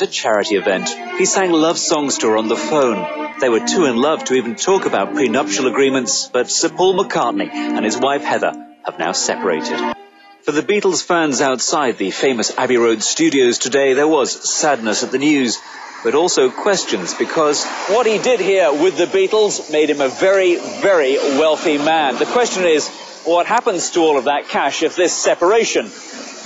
At 0.02 0.08
a 0.08 0.12
charity 0.12 0.56
event. 0.56 0.88
He 1.18 1.26
sang 1.26 1.52
love 1.52 1.78
songs 1.78 2.20
to 2.20 2.30
her 2.30 2.38
on 2.38 2.48
the 2.48 2.56
phone. 2.56 3.40
They 3.42 3.50
were 3.50 3.68
too 3.68 3.86
in 3.86 3.98
love 3.98 4.24
to 4.26 4.36
even 4.36 4.56
talk 4.56 4.86
about 4.86 5.14
prenuptial 5.14 5.68
agreements, 5.68 6.30
but 6.32 6.50
Sir 6.50 6.70
Paul 6.70 6.98
McCartney 6.98 7.50
and 7.50 7.84
his 7.84 7.98
wife 7.98 8.24
Heather 8.24 8.54
have 8.86 8.98
now 8.98 9.12
separated. 9.12 9.78
For 10.44 10.54
the 10.54 10.62
Beatles 10.62 11.04
fans 11.04 11.42
outside 11.42 11.98
the 11.98 12.12
famous 12.12 12.58
Abbey 12.58 12.78
Road 12.78 13.04
studios 13.04 13.58
today, 13.58 13.94
there 13.94 14.08
was 14.08 14.50
sadness 14.50 15.04
at 15.04 15.12
the 15.12 15.18
news, 15.18 15.60
but 16.04 16.16
also 16.16 16.50
questions 16.50 17.14
because 17.14 17.66
what 17.90 18.08
he 18.08 18.20
did 18.20 18.40
here 18.40 18.72
with 18.72 18.98
the 18.98 19.06
Beatles 19.06 19.70
made 19.70 19.90
him 19.90 20.00
a 20.00 20.08
very, 20.08 20.56
very 20.56 21.18
wealthy 21.18 21.78
man. 21.78 22.16
The 22.16 22.26
question 22.26 22.64
is, 22.64 22.88
what 23.26 23.48
happens 23.48 23.92
to 23.92 24.00
all 24.00 24.18
of 24.18 24.26
that 24.26 24.48
cash 24.48 24.82
if 24.82 24.96
this 24.96 25.14
separation 25.14 25.92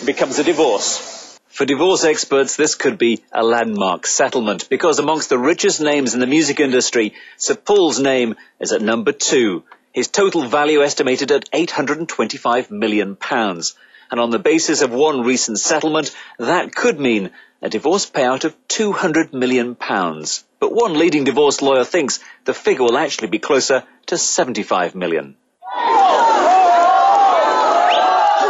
becomes 0.06 0.40
a 0.40 0.44
divorce? 0.44 1.13
For 1.54 1.66
divorce 1.66 2.04
experts, 2.04 2.56
this 2.56 2.74
could 2.74 2.98
be 2.98 3.24
a 3.32 3.44
landmark 3.44 4.08
settlement 4.08 4.70
because 4.70 4.98
amongst 4.98 5.30
the 5.30 5.38
richest 5.38 5.82
names 5.82 6.16
in 6.16 6.20
the 6.20 6.26
music 6.26 6.60
industry, 6.60 7.14
Sir 7.38 7.54
Paul's 7.54 8.00
name 8.00 8.34
is 8.60 8.72
at 8.72 8.82
number 8.82 9.12
two. 9.12 9.62
His 9.92 10.08
total 10.08 10.48
value 10.48 10.82
estimated 10.82 11.32
at 11.32 11.48
825 11.54 12.72
million 12.72 13.16
pounds. 13.16 13.76
And 14.10 14.20
on 14.20 14.32
the 14.32 14.40
basis 14.40 14.82
of 14.82 14.90
one 14.90 15.22
recent 15.22 15.60
settlement, 15.60 16.16
that 16.40 16.74
could 16.74 17.00
mean 17.00 17.30
a 17.62 17.70
divorce 17.70 18.10
payout 18.10 18.46
of 18.46 18.56
200 18.68 19.32
million 19.32 19.76
pounds. 19.76 20.44
But 20.60 20.74
one 20.74 20.98
leading 20.98 21.24
divorce 21.24 21.62
lawyer 21.62 21.84
thinks 21.84 22.20
the 22.46 22.56
figure 22.56 22.84
will 22.84 22.98
actually 22.98 23.28
be 23.28 23.38
closer 23.38 23.84
to 24.08 24.18
75 24.18 24.96
million. 24.96 25.36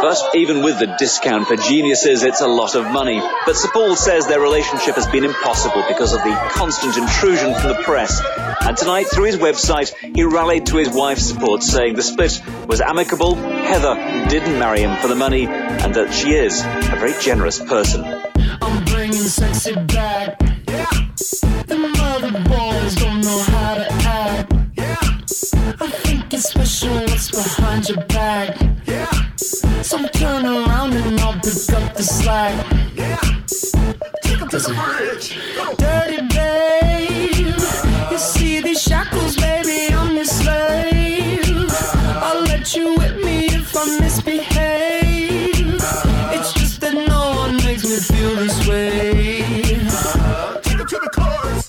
But 0.04 0.36
even 0.36 0.62
with 0.62 0.78
the 0.80 0.96
discount 0.98 1.48
for 1.48 1.56
geniuses, 1.56 2.24
it's 2.24 2.42
a 2.42 2.46
lot 2.46 2.74
of 2.74 2.84
money. 2.92 3.22
But 3.46 3.56
Paul 3.72 3.96
says 3.96 4.26
their 4.26 4.38
relationship 4.38 4.96
has 4.96 5.06
been 5.06 5.24
impossible 5.24 5.82
because 5.88 6.12
of 6.12 6.22
the 6.22 6.34
constant 6.50 6.98
intrusion 6.98 7.54
from 7.54 7.70
the 7.70 7.82
press. 7.82 8.20
And 8.60 8.76
tonight, 8.76 9.04
through 9.04 9.24
his 9.24 9.38
website, 9.38 9.94
he 10.14 10.22
rallied 10.24 10.66
to 10.66 10.76
his 10.76 10.90
wife's 10.90 11.24
support, 11.24 11.62
saying 11.62 11.94
the 11.94 12.02
split 12.02 12.38
was 12.66 12.82
amicable, 12.82 13.34
Heather 13.34 13.94
didn't 14.28 14.58
marry 14.58 14.80
him 14.80 14.94
for 15.00 15.08
the 15.08 15.14
money, 15.14 15.46
and 15.46 15.94
that 15.94 16.12
she 16.12 16.34
is 16.34 16.60
a 16.60 16.96
very 17.00 17.14
generous 17.22 17.58
person. 17.58 18.04
I'm 18.60 18.84
bringing 18.84 19.14
sexy 19.14 19.74
back. 19.74 20.38
The 21.64 21.78
mother 21.96 22.30
boys 22.30 22.94
don't 22.96 23.22
know 23.22 23.38
how 23.38 23.74
to 23.76 23.86
act. 23.90 24.52
I 25.80 25.88
think 25.88 26.34
it's 26.34 26.50
special 26.50 26.92
what's 26.92 27.30
behind 27.30 27.88
your 27.88 28.04
back. 28.04 28.73
So 29.84 29.98
turn 30.08 30.46
around 30.46 30.94
and 30.94 31.20
I'll 31.20 31.34
pick 31.34 31.70
up 31.76 31.94
the 31.94 32.02
slack. 32.02 32.54
Does 34.50 34.68
it- 34.68 35.76
Dirty 35.78 36.20
babe, 36.34 37.54
you 38.10 38.18
see 38.18 38.60
these 38.62 38.80
shackles, 38.80 39.36
baby, 39.36 39.94
I'm 39.94 40.16
your 40.16 40.24
slave. 40.24 41.70
I'll 42.26 42.42
let 42.44 42.74
you 42.74 42.94
whip 42.96 43.16
me 43.24 43.46
if 43.46 43.76
I 43.76 43.84
misbehave. 44.00 45.74
It's 46.36 46.52
just 46.54 46.80
that 46.80 46.94
no 46.94 47.22
one 47.42 47.56
makes 47.58 47.84
me 47.84 47.96
feel 47.96 48.34
this 48.36 48.66
way. 48.66 49.42
Take 50.62 50.80
it 50.80 50.88
to 50.88 50.98
the 51.04 51.10
chorus. 51.12 51.66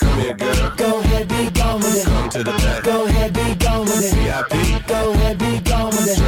Come 0.00 0.20
here, 0.20 0.34
girl. 0.34 0.70
Go 0.76 1.00
ahead, 1.00 1.28
be 1.28 1.50
gone 1.50 1.80
with 1.80 1.96
it. 1.96 2.04
Come 2.06 2.28
to 2.30 2.38
the 2.44 2.52
back. 2.52 2.82
Go 2.84 3.06
ahead, 3.06 3.32
be 3.32 3.54
gone 3.56 3.80
with 3.86 4.04
it. 4.04 4.14
VIP. 4.14 4.86
Go 4.86 5.12
ahead, 5.14 5.25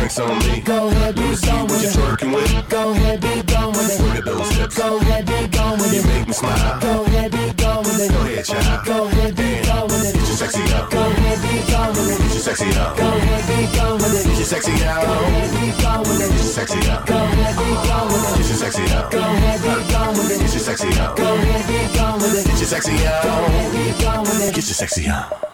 be 0.09 0.15
gone 0.15 0.39
with 0.39 0.49
it. 0.49 0.49
Drinks 0.49 0.49
on 0.49 0.53
me. 0.53 0.61
Go 0.61 0.89
ahead, 0.89 1.15
be 1.15 1.37
gone 1.37 1.67
with 1.69 1.85
it. 1.85 1.93
twerking 1.93 2.35
with. 2.35 2.69
Go 2.69 2.93
ahead, 2.93 3.21
be 3.21 3.43
gone 3.43 3.73
with 3.73 3.93
it. 3.93 4.01
Look 4.01 4.17
at 4.17 4.25
those 4.25 4.51
hips. 4.57 4.79
Go 4.79 4.97
ahead, 4.99 5.27
be 5.27 5.49
gone 5.49 5.79
with 5.79 5.93
You 5.93 6.01
it. 6.01 6.07
make 6.07 6.27
me 6.29 6.33
smile. 6.33 6.81
Go 6.81 7.05
ahead, 7.05 7.31
be 7.33 7.53
gone 7.53 7.83
with 7.85 8.01
it. 8.01 8.11
Go 8.13 8.21
ahead, 8.25 8.45
child. 8.45 8.87
Go 8.87 9.05
ahead, 9.05 9.37
be 9.37 9.49
gone 9.69 9.87
with 9.89 10.09
it. 10.09 10.15
Get 10.15 10.27
your 10.29 10.39
sexy 10.41 10.63
up. 10.73 10.91
Go 10.91 11.01
ahead, 11.01 11.39
be 11.45 11.73
gone 11.73 11.93
with 11.93 12.09
it. 12.09 12.19
Get 12.19 12.33
your 12.33 12.45
sexy 12.49 12.69
up. 12.79 12.97
Go 12.97 13.05
ahead, 13.05 13.43
be 13.49 13.59
gone 13.77 13.99
with 13.99 14.17
it. 14.17 14.25
Get 14.25 14.37
your 14.39 14.49
sexy 14.49 14.73
out. 14.85 15.05
Go 15.05 15.13
ahead, 15.13 15.51
be 15.53 15.67
gone 15.83 16.01
with 16.01 16.21
it. 16.25 16.29
Get 16.29 16.41
your 16.41 16.53
sexy 16.57 16.81
up. 16.89 17.07
Go 17.07 17.17
ahead, 17.17 17.57
be 17.59 17.69
gone 17.85 18.07
with 18.09 18.25
it. 18.25 18.39
Get 18.39 18.49
your 18.49 18.57
sexy 18.57 18.85
up. 18.97 19.11
Go 19.13 19.21
ahead, 19.21 19.61
be 19.61 19.93
gone 19.93 20.13
with 20.17 20.31
it. 20.33 20.41
Get 20.41 20.53
your 20.57 20.65
sexy 20.65 20.89
up. 21.01 21.17
Go 21.17 21.35
ahead, 21.37 21.65
be 21.69 21.79
gone 21.99 22.17
with 22.19 22.39
it. 22.39 22.47
Get 22.49 22.59
your 22.59 22.71
sexy 22.73 22.97
Go 22.97 23.05
ahead, 23.05 23.73
be 23.77 24.05
gone 24.05 24.23
with 24.23 24.41
it. 24.41 24.55
Get 24.55 24.65
your 24.65 24.79
sexy 24.81 25.09
up. 25.09 25.48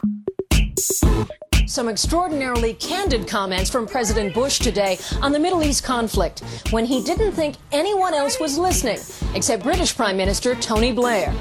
Some 1.74 1.88
extraordinarily 1.88 2.74
candid 2.74 3.26
comments 3.26 3.68
from 3.68 3.88
President 3.88 4.32
Bush 4.32 4.60
today 4.60 4.96
on 5.20 5.32
the 5.32 5.40
Middle 5.40 5.60
East 5.64 5.82
conflict 5.82 6.38
when 6.70 6.84
he 6.84 7.02
didn't 7.02 7.32
think 7.32 7.56
anyone 7.72 8.14
else 8.14 8.38
was 8.38 8.56
listening 8.56 9.00
except 9.34 9.64
British 9.64 9.96
Prime 9.96 10.16
Minister 10.16 10.54
Tony 10.54 10.92
Blair. 10.92 11.34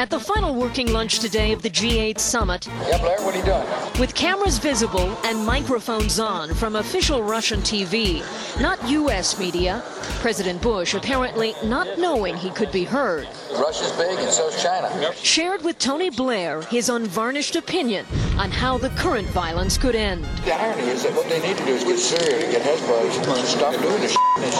At 0.00 0.08
the 0.08 0.18
final 0.18 0.54
working 0.54 0.90
lunch 0.94 1.18
today 1.18 1.52
of 1.52 1.60
the 1.60 1.68
G8 1.68 2.18
summit, 2.18 2.66
Yeah, 2.88 2.96
Blair, 3.02 3.20
what 3.20 3.34
are 3.34 3.38
you 3.38 3.44
doing? 3.44 4.00
with 4.00 4.14
cameras 4.14 4.56
visible 4.56 5.14
and 5.26 5.44
microphones 5.44 6.18
on 6.18 6.54
from 6.54 6.76
official 6.76 7.22
Russian 7.22 7.60
TV, 7.60 8.22
not 8.62 8.82
U.S. 8.88 9.38
media, 9.38 9.82
President 10.22 10.62
Bush 10.62 10.94
apparently 10.94 11.54
not 11.64 11.98
knowing 11.98 12.34
he 12.34 12.48
could 12.48 12.72
be 12.72 12.82
heard, 12.84 13.28
Russia's 13.52 13.92
big 13.92 14.18
and 14.18 14.30
so's 14.30 14.62
China. 14.62 15.12
shared 15.16 15.62
with 15.62 15.78
Tony 15.78 16.08
Blair 16.08 16.62
his 16.62 16.88
unvarnished 16.88 17.56
opinion 17.56 18.06
on 18.38 18.50
how 18.50 18.78
the 18.78 18.88
current 18.90 19.28
violence 19.28 19.76
could 19.76 19.94
end. 19.94 20.24
The 20.46 20.54
irony 20.54 20.88
is 20.88 21.02
that 21.02 21.12
what 21.12 21.28
they 21.28 21.46
need 21.46 21.58
to 21.58 21.64
do 21.66 21.72
is 21.74 21.84
get 21.84 21.98
Syria 21.98 22.46
to 22.46 22.50
get 22.50 22.62
Hezbollah 22.62 23.38
to 23.38 23.46
stop 23.46 23.74
doing 23.74 24.00
this 24.00 24.16
in 24.42 24.52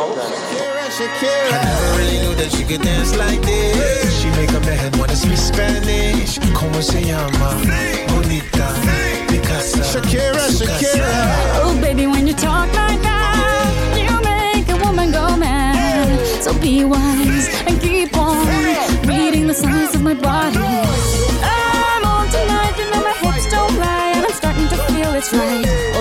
Shakira. 0.91 1.53
I 1.53 1.65
never 1.65 1.99
really 1.99 2.19
knew 2.23 2.35
that 2.35 2.51
she 2.53 2.65
could 2.65 2.83
dance 2.83 3.17
like 3.17 3.41
this. 3.43 4.21
She 4.21 4.29
make 4.31 4.51
a 4.51 4.61
man 4.61 4.93
wanna 4.99 5.17
speak 5.17 5.39
Spanish. 5.39 6.39
Como 6.55 6.81
se 6.81 7.01
llama? 7.03 7.49
Bonita. 8.09 8.67
Picasa. 9.29 9.83
Shakira, 9.83 10.45
Shakira. 10.51 11.13
Oh, 11.63 11.79
baby, 11.81 12.07
when 12.07 12.27
you 12.27 12.35
talk 12.35 12.69
like 12.75 13.01
that, 13.03 13.97
you 13.97 14.13
make 14.21 14.69
a 14.69 14.77
woman 14.85 15.13
go 15.13 15.37
mad. 15.37 16.43
So 16.43 16.53
be 16.59 16.85
wise 16.85 17.49
and 17.67 17.81
keep 17.81 18.17
on 18.17 18.47
reading 19.07 19.47
the 19.47 19.55
signs 19.55 19.95
of 19.95 20.03
my 20.03 20.15
body. 20.15 20.70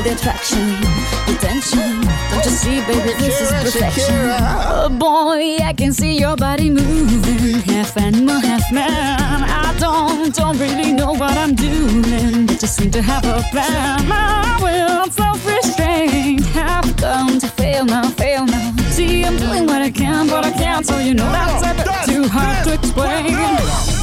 The 0.10 0.16
attraction, 0.16 0.82
the 1.28 1.38
tension. 1.40 2.02
Don't 2.32 2.46
you 2.46 2.52
see, 2.52 2.80
baby, 2.82 3.14
this 3.20 3.42
is 3.42 3.52
perfection. 3.52 4.06
Oh 4.10 4.90
boy, 4.90 5.58
I 5.64 5.74
can 5.74 5.94
see 5.94 6.18
your 6.18 6.36
body 6.36 6.70
moving, 6.70 7.62
half 7.62 7.96
animal, 7.98 8.40
half 8.40 8.72
man. 8.72 9.44
I 9.44 9.76
don't, 9.78 10.34
don't 10.34 10.58
really 10.58 10.92
know 10.94 11.14
what 11.14 11.38
I'm 11.38 11.54
doing, 11.54 12.46
but 12.48 12.60
just 12.60 12.76
seem 12.78 12.92
to 12.92 13.02
have 13.02 13.26
a 13.26 13.42
plan. 13.52 14.08
My 14.08 14.58
will, 14.62 15.12
self-restraint, 15.12 16.46
have 16.48 16.96
come 16.98 17.40
to 17.40 17.48
fail 17.48 17.86
now, 17.86 18.10
fail 18.10 18.46
now. 18.46 18.76
See, 18.90 19.24
I'm 19.24 19.38
doing 19.38 19.66
what 19.68 19.82
I 19.82 19.92
can, 19.92 20.28
but 20.28 20.46
I 20.46 20.52
can't, 20.52 20.86
so 20.86 20.98
you 20.98 21.14
know 21.14 21.32
that's 21.32 21.64
a 21.64 21.74
bit 21.76 22.16
too 22.16 22.28
hard 22.28 22.66
to 22.66 22.74
explain. 22.74 23.99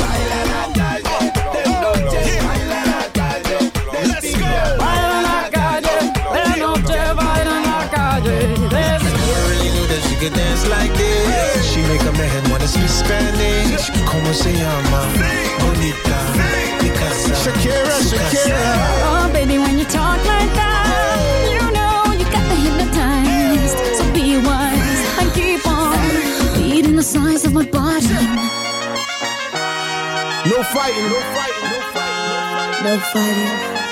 Fighting, 30.75 31.05
no 31.05 31.21
fighting, 31.21 31.71
no 31.71 31.81
fighting. 31.95 32.85
No 32.85 32.99
fighting. 32.99 33.87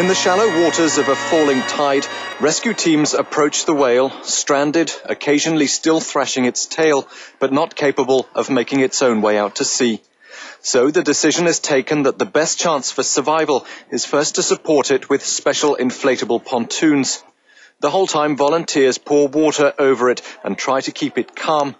In 0.00 0.08
the 0.08 0.14
shallow 0.14 0.62
waters 0.62 0.98
of 0.98 1.08
a 1.08 1.14
falling 1.14 1.60
tide, 1.62 2.04
rescue 2.40 2.74
teams 2.74 3.14
approach 3.14 3.64
the 3.64 3.74
whale, 3.74 4.10
stranded, 4.22 4.92
occasionally 5.04 5.68
still 5.68 6.00
thrashing 6.00 6.46
its 6.46 6.66
tail, 6.66 7.08
but 7.38 7.52
not 7.52 7.76
capable 7.76 8.28
of 8.34 8.50
making 8.50 8.80
its 8.80 9.02
own 9.02 9.22
way 9.22 9.38
out 9.38 9.56
to 9.56 9.64
sea. 9.64 10.00
So 10.60 10.90
the 10.90 11.02
decision 11.02 11.46
is 11.46 11.60
taken 11.60 12.02
that 12.02 12.18
the 12.18 12.26
best 12.26 12.58
chance 12.58 12.90
for 12.90 13.02
survival 13.02 13.66
is 13.90 14.04
first 14.04 14.34
to 14.34 14.42
support 14.42 14.90
it 14.90 15.08
with 15.08 15.24
special 15.24 15.76
inflatable 15.78 16.44
pontoons. 16.44 17.22
The 17.80 17.90
whole 17.90 18.06
time 18.06 18.36
volunteers 18.36 18.98
pour 18.98 19.28
water 19.28 19.74
over 19.78 20.10
it 20.10 20.22
and 20.42 20.58
try 20.58 20.80
to 20.80 20.90
keep 20.90 21.18
it 21.18 21.36
calm. 21.36 21.76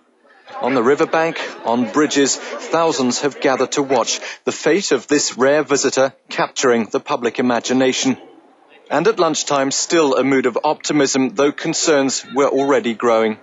On 0.61 0.75
the 0.75 0.83
riverbank, 0.83 1.39
on 1.65 1.93
bridges, 1.93 2.37
thousands 2.37 3.21
have 3.21 3.41
gathered 3.41 3.73
to 3.73 3.83
watch 3.83 4.21
the 4.45 4.53
fate 4.53 4.93
of 4.93 5.07
this 5.07 5.37
rare 5.37 5.63
visitor 5.63 6.15
capturing 6.29 6.87
the 6.87 7.01
public 7.01 7.39
imagination. 7.39 8.17
And 8.91 9.07
at 9.09 9.19
lunchtime, 9.19 9.71
still 9.71 10.17
a 10.17 10.25
mood 10.25 10.47
of 10.47 10.59
optimism, 10.63 11.31
though 11.35 11.53
concerns 11.53 12.25
were 12.35 12.49
already 12.49 12.95
growing. 12.95 13.39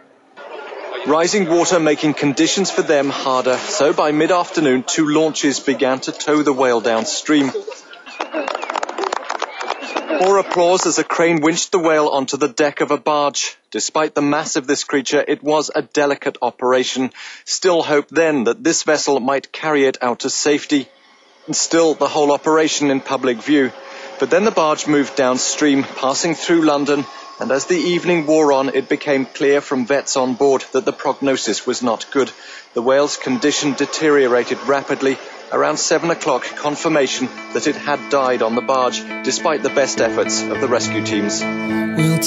Rising 1.08 1.50
water 1.50 1.80
making 1.80 2.14
conditions 2.14 2.70
for 2.70 2.84
them 2.84 3.10
harder, 3.10 3.58
so 3.58 3.92
by 3.92 4.12
mid-afternoon, 4.12 4.84
two 4.84 5.08
launches 5.08 5.60
began 5.60 6.00
to 6.02 6.12
tow 6.12 6.44
the 6.44 6.54
whale 6.54 6.80
downstream. 6.80 7.52
More 10.24 10.38
applause 10.38 10.86
as 10.86 11.00
a 11.00 11.04
crane 11.04 11.42
winched 11.42 11.72
the 11.72 11.80
whale 11.80 12.08
onto 12.08 12.38
the 12.38 12.48
deck 12.48 12.82
of 12.82 12.92
a 12.92 12.98
barge. 12.98 13.58
Despite 13.72 14.14
the 14.14 14.22
mass 14.22 14.56
of 14.56 14.68
this 14.68 14.84
creature, 14.84 15.26
it 15.28 15.42
was 15.42 15.72
a 15.74 15.82
delicate 15.82 16.38
operation. 16.44 17.10
Still 17.44 17.82
hope 17.82 18.08
then 18.10 18.44
that 18.44 18.64
this 18.64 18.84
vessel 18.84 19.20
might 19.20 19.52
carry 19.52 19.86
it 19.86 19.98
out 20.04 20.20
to 20.20 20.30
safety. 20.30 20.88
And 21.48 21.56
still 21.56 21.96
the 21.96 22.08
whole 22.08 22.32
operation 22.32 22.92
in 22.92 23.02
public 23.02 23.42
view. 23.42 23.72
But 24.20 24.30
then 24.30 24.46
the 24.46 24.52
barge 24.52 24.86
moved 24.86 25.16
downstream, 25.16 25.82
passing 25.82 26.36
through 26.36 26.66
London, 26.66 27.04
and 27.40 27.52
as 27.52 27.66
the 27.66 27.80
evening 27.80 28.28
wore 28.28 28.54
on, 28.54 28.76
it 28.76 28.88
became 28.88 29.26
clear 29.26 29.60
from 29.60 29.88
vets 29.88 30.18
on 30.18 30.36
board 30.36 30.64
that 30.74 30.86
the 30.86 30.94
prognosis 30.94 31.66
was 31.66 31.82
not 31.82 32.12
good. 32.12 32.32
The 32.76 32.84
whale's 32.84 33.18
condition 33.18 33.74
deteriorated 33.74 34.60
rapidly. 34.68 35.18
Around 35.52 35.78
seven 35.78 36.10
o'clock, 36.12 36.44
confirmation 36.44 37.28
that 37.54 37.68
it 37.68 37.76
had 37.76 38.10
died 38.10 38.42
on 38.42 38.56
the 38.56 38.62
barge, 38.62 39.04
despite 39.26 39.64
the 39.64 39.70
best 39.70 40.00
efforts 40.00 40.42
of 40.42 40.62
the 40.62 40.68
rescue 40.68 41.06
teams. 41.06 41.42
We'll 41.42 42.20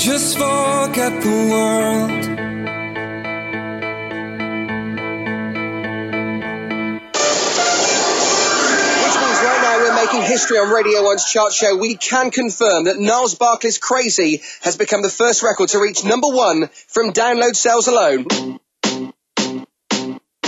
just 0.00 0.38
forget 0.38 1.20
the 1.20 1.28
world? 1.28 2.10
Which 2.10 2.26
means 9.20 9.38
right 9.44 9.60
now 9.62 9.76
we're 9.76 9.94
making 9.94 10.22
history 10.22 10.56
on 10.56 10.70
Radio 10.70 11.02
1's 11.02 11.30
chart 11.30 11.52
show. 11.52 11.76
We 11.76 11.96
can 11.96 12.30
confirm 12.30 12.84
that 12.84 12.98
Gnarls 12.98 13.34
Barkley's 13.34 13.76
Crazy 13.76 14.40
has 14.62 14.78
become 14.78 15.02
the 15.02 15.10
first 15.10 15.42
record 15.42 15.68
to 15.70 15.78
reach 15.78 16.02
number 16.02 16.28
one 16.28 16.70
from 16.88 17.12
download 17.12 17.54
sales 17.54 17.86
alone. 17.86 18.24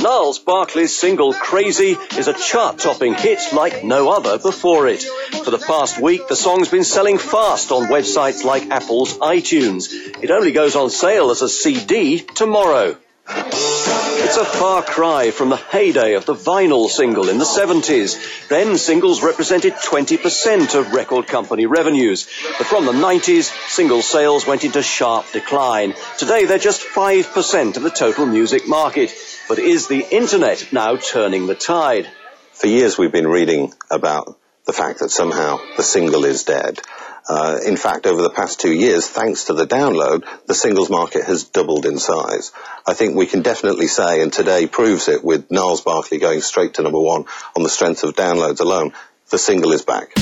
Gnarls 0.03 0.40
Barkley's 0.40 0.92
single 0.92 1.32
Crazy 1.32 1.96
is 2.18 2.26
a 2.26 2.32
chart 2.32 2.80
topping 2.80 3.14
hit 3.14 3.38
like 3.53 3.84
no 3.84 4.11
other 4.11 4.36
before 4.36 4.88
it. 4.88 5.00
For 5.44 5.53
the 5.53 5.62
past 5.64 6.00
week, 6.00 6.26
the 6.26 6.34
song's 6.34 6.68
been 6.68 6.82
selling 6.82 7.18
fast 7.18 7.70
on 7.70 7.84
websites 7.84 8.42
like 8.42 8.68
Apple's 8.70 9.16
iTunes. 9.18 9.92
It 10.20 10.32
only 10.32 10.50
goes 10.50 10.74
on 10.74 10.90
sale 10.90 11.30
as 11.30 11.42
a 11.42 11.48
CD 11.48 12.18
tomorrow. 12.18 12.96
It's 13.28 14.36
a 14.36 14.44
far 14.44 14.82
cry 14.82 15.30
from 15.30 15.50
the 15.50 15.57
heyday 15.57 16.14
of 16.14 16.26
the 16.26 16.34
vinyl 16.34 16.88
single 16.88 17.28
in 17.28 17.38
the 17.38 17.44
70s. 17.44 18.48
Then 18.48 18.78
singles 18.78 19.22
represented 19.22 19.74
20% 19.74 20.74
of 20.74 20.94
record 20.94 21.28
company 21.28 21.66
revenues. 21.66 22.28
But 22.59 22.66
from 22.66 22.86
the 22.86 22.92
90s, 22.92 23.53
single 23.68 24.03
sales 24.03 24.48
went 24.48 24.64
into 24.64 24.82
sharp 24.82 25.30
decline. 25.32 25.94
Today 26.18 26.46
they're 26.46 26.59
just 26.59 26.80
5% 26.82 27.76
of 27.76 27.82
the 27.84 27.90
total 27.90 28.26
music 28.26 28.66
market. 28.66 29.14
But 29.49 29.59
is 29.59 29.88
the 29.88 30.07
internet 30.11 30.72
now 30.72 30.97
turning 30.97 31.47
the 31.47 31.55
tide? 31.55 32.09
For 32.53 32.66
years 32.68 32.97
we've 32.97 33.12
been 33.12 33.28
reading 33.28 33.74
about 33.90 34.38
the 34.66 34.72
fact 34.72 35.01
that 35.01 35.11
somehow 35.11 35.59
the 35.76 35.82
single 35.82 36.24
is 36.24 36.45
dead. 36.45 36.80
Uh, 37.28 37.59
in 37.64 37.76
fact, 37.76 38.07
over 38.07 38.22
the 38.22 38.30
past 38.30 38.61
two 38.61 38.72
years, 38.72 39.09
thanks 39.09 39.45
to 39.45 39.53
the 39.53 39.66
download, 39.66 40.24
the 40.47 40.55
singles 40.55 40.90
market 40.90 41.24
has 41.24 41.45
doubled 41.45 41.86
in 41.86 41.99
size. 41.99 42.53
I 42.86 42.95
think 42.95 43.14
we 43.14 43.26
can 43.26 43.43
definitely 43.43 43.86
say, 43.86 44.22
and 44.22 44.32
today 44.32 44.66
proves 44.66 45.09
it 45.09 45.24
with 45.24 45.51
Gnarls 45.51 45.82
Barkley 45.82 46.18
going 46.18 46.40
straight 46.40 46.74
to 46.74 46.82
number 46.82 47.01
one 47.01 47.26
on 47.57 47.62
the 47.62 47.68
strength 47.68 48.03
of 48.03 48.14
downloads 48.14 48.61
alone, 48.61 48.93
the 49.30 49.38
single 49.38 49.72
is 49.72 49.82
back. 49.82 50.14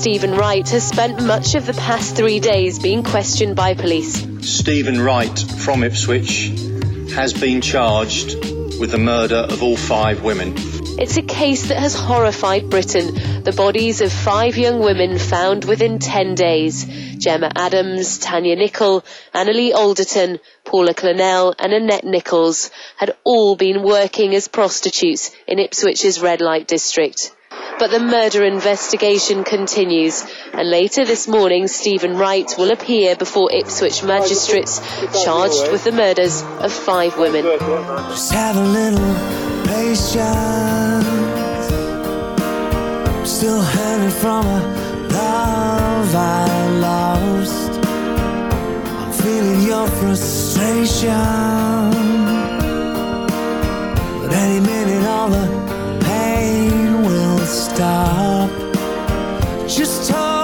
Stephen 0.00 0.34
Wright 0.34 0.66
has 0.70 0.88
spent 0.88 1.22
much 1.22 1.54
of 1.54 1.66
the 1.66 1.74
past 1.74 2.16
three 2.16 2.40
days 2.40 2.78
being 2.78 3.02
questioned 3.02 3.54
by 3.54 3.74
police. 3.74 4.26
Stephen 4.40 4.98
Wright 4.98 5.38
from 5.38 5.84
Ipswich 5.84 6.46
has 7.12 7.34
been 7.34 7.60
charged 7.60 8.32
with 8.80 8.92
the 8.92 8.98
murder 8.98 9.36
of 9.36 9.62
all 9.62 9.76
five 9.76 10.22
women. 10.22 10.54
It's 10.98 11.18
a 11.18 11.22
case 11.22 11.68
that 11.68 11.76
has 11.76 11.94
horrified 11.94 12.70
Britain. 12.70 13.42
The 13.44 13.52
bodies 13.52 14.00
of 14.00 14.10
five 14.10 14.56
young 14.56 14.80
women 14.80 15.18
found 15.18 15.66
within 15.66 15.98
10 15.98 16.34
days. 16.34 16.86
Gemma 17.18 17.52
Adams, 17.54 18.18
Tania 18.18 18.56
Nicol, 18.56 19.04
Anneli 19.34 19.74
Alderton, 19.74 20.40
Paula 20.64 20.94
Clennell 20.94 21.54
and 21.58 21.74
Annette 21.74 22.04
Nicholls 22.04 22.70
had 22.96 23.14
all 23.22 23.54
been 23.54 23.82
working 23.82 24.34
as 24.34 24.48
prostitutes 24.48 25.30
in 25.46 25.58
Ipswich's 25.58 26.22
red 26.22 26.40
light 26.40 26.66
district. 26.66 27.36
But 27.80 27.90
the 27.92 27.98
murder 27.98 28.44
investigation 28.44 29.42
continues, 29.42 30.22
and 30.52 30.68
later 30.68 31.06
this 31.06 31.26
morning 31.26 31.66
Stephen 31.66 32.14
Wright 32.14 32.54
will 32.58 32.70
appear 32.72 33.16
before 33.16 33.50
Ipswich 33.50 34.04
magistrates 34.04 34.80
charged 35.24 35.72
with 35.72 35.84
the 35.84 35.92
murders 35.92 36.42
of 36.42 36.74
five 36.74 37.16
women. 37.16 37.42
Just 37.42 38.32
have 38.34 38.58
a 38.58 38.60
little 38.60 39.14
patience. 39.64 40.20
Still 43.26 43.62
from 44.20 44.44
a 44.44 44.60
love 45.14 46.14
I 46.14 46.68
lost. 46.80 47.72
I'm 49.00 49.12
feeling 49.12 49.62
your 49.62 49.86
frustration. 49.86 51.08
But 54.20 54.32
any 54.34 54.60
minute, 54.60 55.06
all 55.06 55.30
the 55.30 55.59
stop. 57.80 58.50
Just 59.66 60.10
hold 60.10 60.39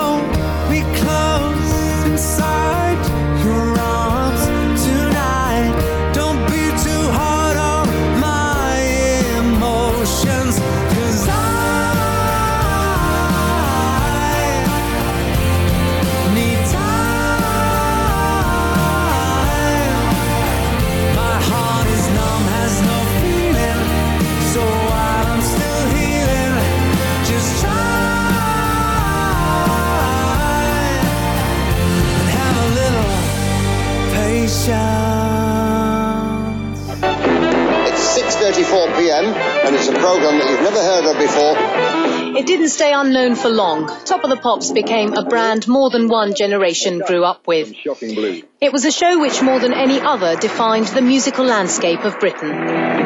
6.34 38.56 38.98
p.m. 38.98 39.24
and 39.66 39.76
it's 39.76 39.88
a 39.88 39.92
program 39.92 40.38
that 40.38 40.48
you've 40.50 40.62
never 40.62 40.82
heard 40.82 41.04
of 41.04 41.18
before. 41.20 42.38
It 42.38 42.46
didn't 42.46 42.70
stay 42.70 42.90
unknown 42.90 43.34
for 43.36 43.50
long. 43.50 43.86
Top 44.06 44.24
of 44.24 44.30
the 44.30 44.36
Pops 44.36 44.70
became 44.70 45.12
a 45.12 45.24
brand 45.24 45.68
more 45.68 45.90
than 45.90 46.08
one 46.08 46.34
generation 46.34 47.02
grew 47.06 47.22
up 47.22 47.46
with. 47.46 47.74
It 47.74 48.72
was 48.72 48.86
a 48.86 48.90
show 48.90 49.20
which 49.20 49.42
more 49.42 49.60
than 49.60 49.74
any 49.74 50.00
other 50.00 50.36
defined 50.36 50.86
the 50.86 51.02
musical 51.02 51.44
landscape 51.44 52.04
of 52.04 52.18
Britain. 52.18 53.05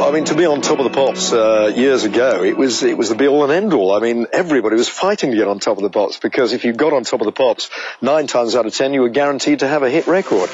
I 0.00 0.10
mean, 0.10 0.24
to 0.24 0.34
be 0.34 0.46
on 0.46 0.62
top 0.62 0.78
of 0.78 0.84
the 0.84 0.90
pops 0.90 1.32
uh, 1.32 1.72
years 1.74 2.04
ago, 2.04 2.42
it 2.42 2.56
was 2.56 2.82
it 2.82 2.96
was 2.96 3.10
the 3.10 3.14
be 3.14 3.28
all 3.28 3.44
and 3.44 3.52
end 3.52 3.72
all. 3.74 3.92
I 3.92 4.00
mean, 4.00 4.26
everybody 4.32 4.76
was 4.76 4.88
fighting 4.88 5.30
to 5.30 5.36
get 5.36 5.48
on 5.48 5.58
top 5.58 5.76
of 5.76 5.82
the 5.82 5.90
pops 5.90 6.18
because 6.18 6.52
if 6.52 6.64
you 6.64 6.72
got 6.72 6.92
on 6.92 7.04
top 7.04 7.20
of 7.20 7.26
the 7.26 7.32
pops, 7.32 7.68
nine 8.00 8.26
times 8.26 8.54
out 8.54 8.64
of 8.64 8.74
ten, 8.74 8.94
you 8.94 9.02
were 9.02 9.10
guaranteed 9.10 9.58
to 9.58 9.68
have 9.68 9.82
a 9.82 9.90
hit 9.90 10.06
record 10.06 10.48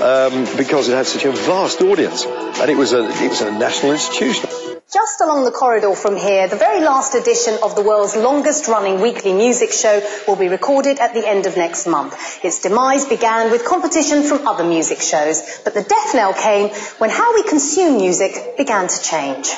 um, 0.00 0.44
because 0.56 0.88
it 0.88 0.94
had 0.94 1.06
such 1.06 1.24
a 1.24 1.32
vast 1.32 1.80
audience 1.82 2.24
and 2.24 2.70
it 2.70 2.76
was 2.76 2.92
a 2.92 3.04
it 3.04 3.28
was 3.28 3.40
a 3.40 3.50
national 3.50 3.92
institution. 3.92 4.48
Just 4.92 5.20
along 5.22 5.44
the 5.44 5.50
corridor 5.50 5.94
from 5.94 6.16
here, 6.16 6.46
the 6.46 6.56
very 6.56 6.80
last 6.80 7.14
edition 7.14 7.58
of 7.62 7.74
the 7.74 7.82
world's 7.82 8.16
longest 8.16 8.68
running 8.68 9.00
weekly 9.00 9.32
music 9.32 9.72
show 9.72 10.02
will 10.28 10.36
be 10.36 10.48
recorded 10.48 10.98
at 10.98 11.14
the 11.14 11.26
end 11.26 11.46
of 11.46 11.56
next 11.56 11.86
month. 11.86 12.44
Its 12.44 12.60
demise 12.60 13.06
began 13.06 13.50
with 13.50 13.64
competition 13.64 14.22
from 14.22 14.46
other 14.46 14.62
music 14.62 15.00
shows, 15.00 15.42
but 15.64 15.74
the 15.74 15.82
death 15.82 16.14
knell 16.14 16.34
came 16.34 16.68
when 16.98 17.10
how 17.10 17.34
we 17.34 17.42
consume 17.48 17.96
music 17.96 18.56
began 18.58 18.86
to 18.86 19.02
change. 19.02 19.50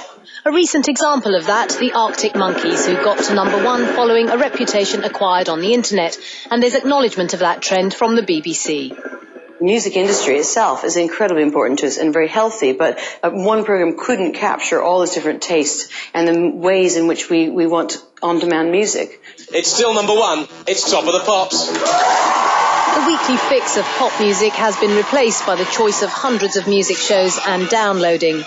A 0.44 0.52
recent 0.52 0.88
example 0.88 1.34
of 1.34 1.46
that, 1.46 1.70
the 1.70 1.92
Arctic 1.92 2.36
Monkeys, 2.36 2.86
who 2.86 2.94
got 2.94 3.18
to 3.24 3.34
number 3.34 3.62
one 3.64 3.84
following 3.84 4.30
a 4.30 4.38
reputation 4.38 5.02
acquired 5.02 5.48
on 5.48 5.60
the 5.60 5.74
internet, 5.74 6.16
and 6.50 6.62
there's 6.62 6.76
acknowledgement 6.76 7.34
of 7.34 7.40
that 7.40 7.60
trend 7.60 7.92
from 7.92 8.14
the 8.14 8.22
BBC. 8.22 8.96
The 9.58 9.64
music 9.64 9.96
industry 9.96 10.36
itself 10.36 10.84
is 10.84 10.96
incredibly 10.98 11.42
important 11.42 11.78
to 11.78 11.86
us 11.86 11.96
and 11.96 12.12
very 12.12 12.28
healthy, 12.28 12.72
but 12.72 12.98
uh, 13.22 13.30
one 13.30 13.64
program 13.64 13.96
couldn't 13.98 14.34
capture 14.34 14.82
all 14.82 14.98
those 14.98 15.14
different 15.14 15.40
tastes 15.42 15.88
and 16.12 16.28
the 16.28 16.50
ways 16.50 16.96
in 16.96 17.06
which 17.06 17.30
we, 17.30 17.48
we 17.48 17.66
want 17.66 17.96
on-demand 18.22 18.70
music. 18.70 19.22
It's 19.52 19.72
still 19.72 19.94
number 19.94 20.14
one. 20.14 20.46
It's 20.66 20.90
top 20.90 21.06
of 21.06 21.12
the 21.14 21.20
pops. 21.20 21.68
The 21.68 23.06
weekly 23.06 23.36
fix 23.48 23.78
of 23.78 23.84
pop 23.84 24.18
music 24.20 24.52
has 24.52 24.76
been 24.76 24.94
replaced 24.94 25.46
by 25.46 25.56
the 25.56 25.64
choice 25.64 26.02
of 26.02 26.10
hundreds 26.10 26.56
of 26.56 26.66
music 26.66 26.98
shows 26.98 27.38
and 27.46 27.68
downloading. 27.68 28.42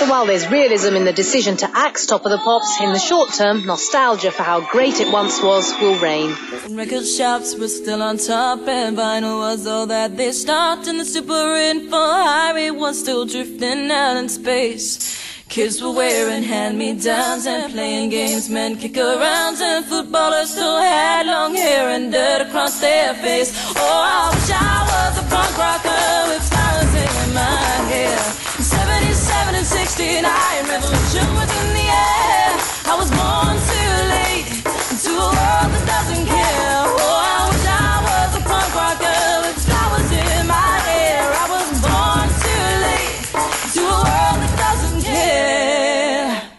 So 0.00 0.08
while 0.08 0.24
there's 0.24 0.48
realism 0.48 0.96
in 0.96 1.04
the 1.04 1.12
decision 1.12 1.58
to 1.58 1.68
axe 1.76 2.06
Top 2.06 2.24
of 2.24 2.30
the 2.30 2.38
Pops, 2.38 2.80
in 2.80 2.94
the 2.94 2.98
short 2.98 3.34
term, 3.34 3.66
nostalgia 3.66 4.30
for 4.30 4.42
how 4.42 4.62
great 4.72 4.98
it 4.98 5.12
once 5.12 5.42
was 5.42 5.78
will 5.78 5.98
reign. 5.98 6.34
And 6.64 6.74
record 6.74 7.06
shops 7.06 7.54
were 7.54 7.68
still 7.68 8.00
on 8.02 8.16
top, 8.16 8.66
and 8.66 8.96
vinyl 8.96 9.40
was 9.40 9.66
all 9.66 9.86
that 9.88 10.16
they 10.16 10.32
stocked. 10.32 10.86
And 10.86 10.98
the 10.98 11.04
super 11.04 11.54
info 11.54 11.98
highway 11.98 12.70
was 12.70 12.98
still 12.98 13.26
drifting 13.26 13.90
out 13.90 14.16
in 14.16 14.30
space. 14.30 15.20
Kids 15.50 15.82
were 15.82 15.92
wearing 15.92 16.44
hand-me-downs 16.44 17.44
and 17.44 17.70
playing 17.70 18.08
games, 18.08 18.48
men 18.48 18.78
kick-arounds, 18.78 19.60
and 19.60 19.84
footballers 19.84 20.48
still 20.48 20.80
had 20.80 21.26
long 21.26 21.54
hair 21.54 21.90
and 21.90 22.10
dirt 22.10 22.40
across 22.48 22.80
their 22.80 23.12
face. 23.16 23.52
Oh, 23.76 23.82
I 23.82 24.30
wish 24.32 24.50
I 24.50 24.80
was 24.92 25.18
a 25.18 25.26
punk 25.28 25.58
rocker 25.58 26.32
with 26.32 26.48
flowers 26.48 26.94
in 26.94 27.34
my 27.34 27.90
hair. 27.92 28.49
77 28.90 29.54
and 29.54 29.66
69, 29.66 30.26
revolution 30.66 31.26
was 31.38 31.50
in 31.62 31.68
the 31.78 31.86
air. 31.86 32.50
I 32.90 32.94
was 32.98 33.10
born 33.14 33.54
too 33.70 33.92
late 34.10 34.50
into 34.90 35.14
a 35.14 35.30
world 35.30 35.70
that 35.74 35.84
doesn't 35.94 36.26
care. 36.26 36.82
Oh, 36.98 37.22
I 37.22 37.46
wish 37.50 37.66
I 37.70 37.94
was 38.10 38.30
a 38.34 38.42
punk 38.50 38.70
rocker 38.74 39.30
with 39.46 39.58
flowers 39.62 40.10
in 40.10 40.42
my 40.50 40.74
hair. 40.90 41.22
I 41.22 41.46
was 41.54 41.70
born 41.86 42.26
too 42.42 42.66
late 42.86 43.30
into 43.62 43.82
a 43.86 43.98
world 44.02 44.38
that 44.42 44.54
doesn't 44.58 45.02
care. 45.06 46.50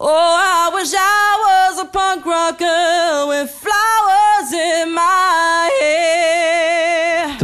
Oh, 0.00 0.08
I 0.08 0.72
wish 0.72 0.92
I 0.96 1.28
was 1.44 1.74
a 1.84 1.88
punk 1.92 2.24
rocker 2.24 2.87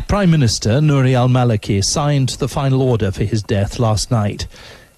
Prime 0.08 0.30
Minister, 0.30 0.80
Nouri 0.80 1.14
al 1.14 1.28
Maliki, 1.28 1.82
signed 1.82 2.30
the 2.30 2.46
final 2.46 2.82
order 2.82 3.10
for 3.10 3.24
his 3.24 3.42
death 3.42 3.78
last 3.78 4.10
night. 4.10 4.46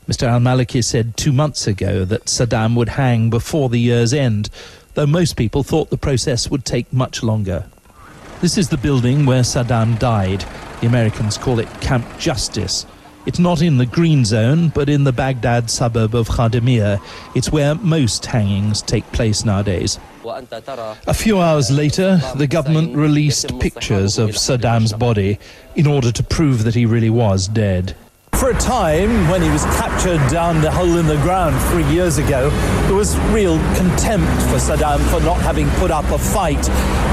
Mr 0.08 0.24
al 0.24 0.40
Maliki 0.40 0.84
said 0.84 1.16
two 1.16 1.32
months 1.32 1.66
ago 1.66 2.04
that 2.04 2.26
Saddam 2.26 2.76
would 2.76 2.90
hang 2.90 3.30
before 3.30 3.68
the 3.68 3.80
year's 3.80 4.12
end, 4.12 4.50
though 4.94 5.06
most 5.06 5.36
people 5.36 5.62
thought 5.62 5.90
the 5.90 5.96
process 5.96 6.50
would 6.50 6.64
take 6.64 6.92
much 6.92 7.22
longer. 7.22 7.66
This 8.40 8.58
is 8.58 8.68
the 8.68 8.76
building 8.76 9.24
where 9.24 9.42
Saddam 9.42 9.98
died. 9.98 10.44
The 10.80 10.86
Americans 10.86 11.38
call 11.38 11.60
it 11.60 11.80
Camp 11.80 12.06
Justice. 12.18 12.84
It's 13.26 13.38
not 13.38 13.62
in 13.62 13.78
the 13.78 13.86
green 13.86 14.24
zone, 14.24 14.68
but 14.68 14.88
in 14.88 15.04
the 15.04 15.12
Baghdad 15.12 15.70
suburb 15.70 16.14
of 16.14 16.28
Khademia. 16.28 17.00
It's 17.34 17.50
where 17.50 17.74
most 17.76 18.26
hangings 18.26 18.82
take 18.82 19.10
place 19.12 19.44
nowadays. 19.44 19.98
A 21.06 21.14
few 21.14 21.40
hours 21.40 21.70
later, 21.70 22.20
the 22.34 22.46
government 22.46 22.96
released 22.96 23.58
pictures 23.60 24.18
of 24.18 24.30
Saddam's 24.30 24.92
body 24.92 25.38
in 25.74 25.86
order 25.86 26.10
to 26.10 26.22
prove 26.22 26.64
that 26.64 26.74
he 26.74 26.86
really 26.86 27.10
was 27.10 27.48
dead. 27.48 27.94
For 28.34 28.50
a 28.50 28.58
time, 28.58 29.30
when 29.30 29.40
he 29.40 29.48
was 29.48 29.64
captured 29.64 30.20
down 30.30 30.60
the 30.60 30.70
hole 30.70 30.98
in 30.98 31.06
the 31.06 31.16
ground 31.16 31.56
three 31.70 31.90
years 31.90 32.18
ago, 32.18 32.50
there 32.86 32.94
was 32.94 33.16
real 33.30 33.56
contempt 33.76 34.30
for 34.50 34.58
Saddam 34.58 35.00
for 35.10 35.20
not 35.20 35.40
having 35.40 35.70
put 35.80 35.90
up 35.90 36.04
a 36.10 36.18
fight. 36.18 36.66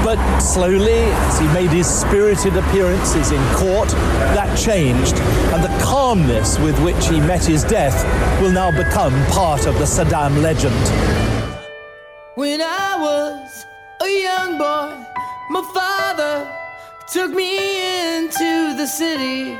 But 0.04 0.18
slowly, 0.38 0.92
as 0.92 1.38
he 1.38 1.46
made 1.48 1.70
his 1.70 1.88
spirited 1.88 2.56
appearances 2.56 3.30
in 3.30 3.42
court, 3.54 3.88
that 4.36 4.54
changed, 4.58 5.16
and 5.54 5.64
the 5.64 5.74
calmness 5.82 6.58
with 6.58 6.78
which 6.84 7.08
he 7.08 7.20
met 7.20 7.42
his 7.42 7.64
death 7.64 8.04
will 8.42 8.52
now 8.52 8.70
become 8.70 9.14
part 9.28 9.66
of 9.66 9.78
the 9.78 9.86
Saddam 9.86 10.42
legend. 10.42 11.33
When 12.36 12.60
I 12.60 12.96
was 12.98 13.64
a 14.02 14.22
young 14.22 14.58
boy, 14.58 14.90
my 15.50 15.62
father 15.72 16.50
took 17.06 17.30
me 17.30 18.16
into 18.16 18.74
the 18.76 18.88
city 18.88 19.56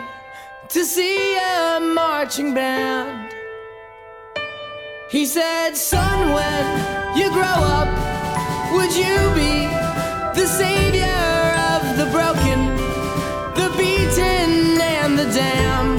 to 0.70 0.84
see 0.84 1.36
a 1.36 1.78
marching 1.78 2.52
band. 2.52 3.32
He 5.08 5.24
said, 5.24 5.76
Son, 5.76 6.32
when 6.32 7.16
you 7.16 7.30
grow 7.30 7.58
up, 7.78 7.86
would 8.72 8.92
you 8.92 9.22
be 9.38 9.68
the 10.34 10.44
savior 10.44 11.22
of 11.70 11.96
the 11.96 12.10
broken, 12.10 12.74
the 13.54 13.72
beaten, 13.78 14.80
and 14.80 15.16
the 15.16 15.26
damned? 15.26 15.93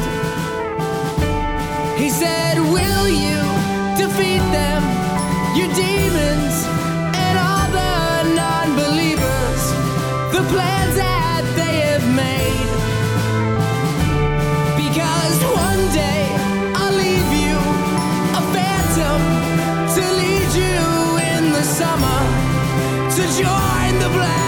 that 23.25 23.39
you're 23.39 23.89
in 23.89 23.99
the 23.99 24.09
black. 24.15 24.44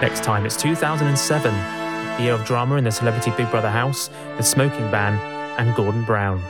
Next 0.00 0.24
time, 0.24 0.46
it's 0.46 0.56
2007, 0.56 1.52
the 2.16 2.22
year 2.22 2.32
of 2.32 2.42
drama 2.46 2.76
in 2.76 2.84
the 2.84 2.90
Celebrity 2.90 3.32
Big 3.36 3.50
Brother 3.50 3.68
house, 3.68 4.08
the 4.38 4.42
smoking 4.42 4.90
ban, 4.90 5.18
and 5.58 5.76
Gordon 5.76 6.06
Brown. 6.06 6.40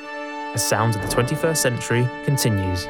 As 0.54 0.64
Sounds 0.64 0.94
of 0.94 1.02
the 1.02 1.08
21st 1.08 1.56
Century 1.56 2.08
continues. 2.24 2.86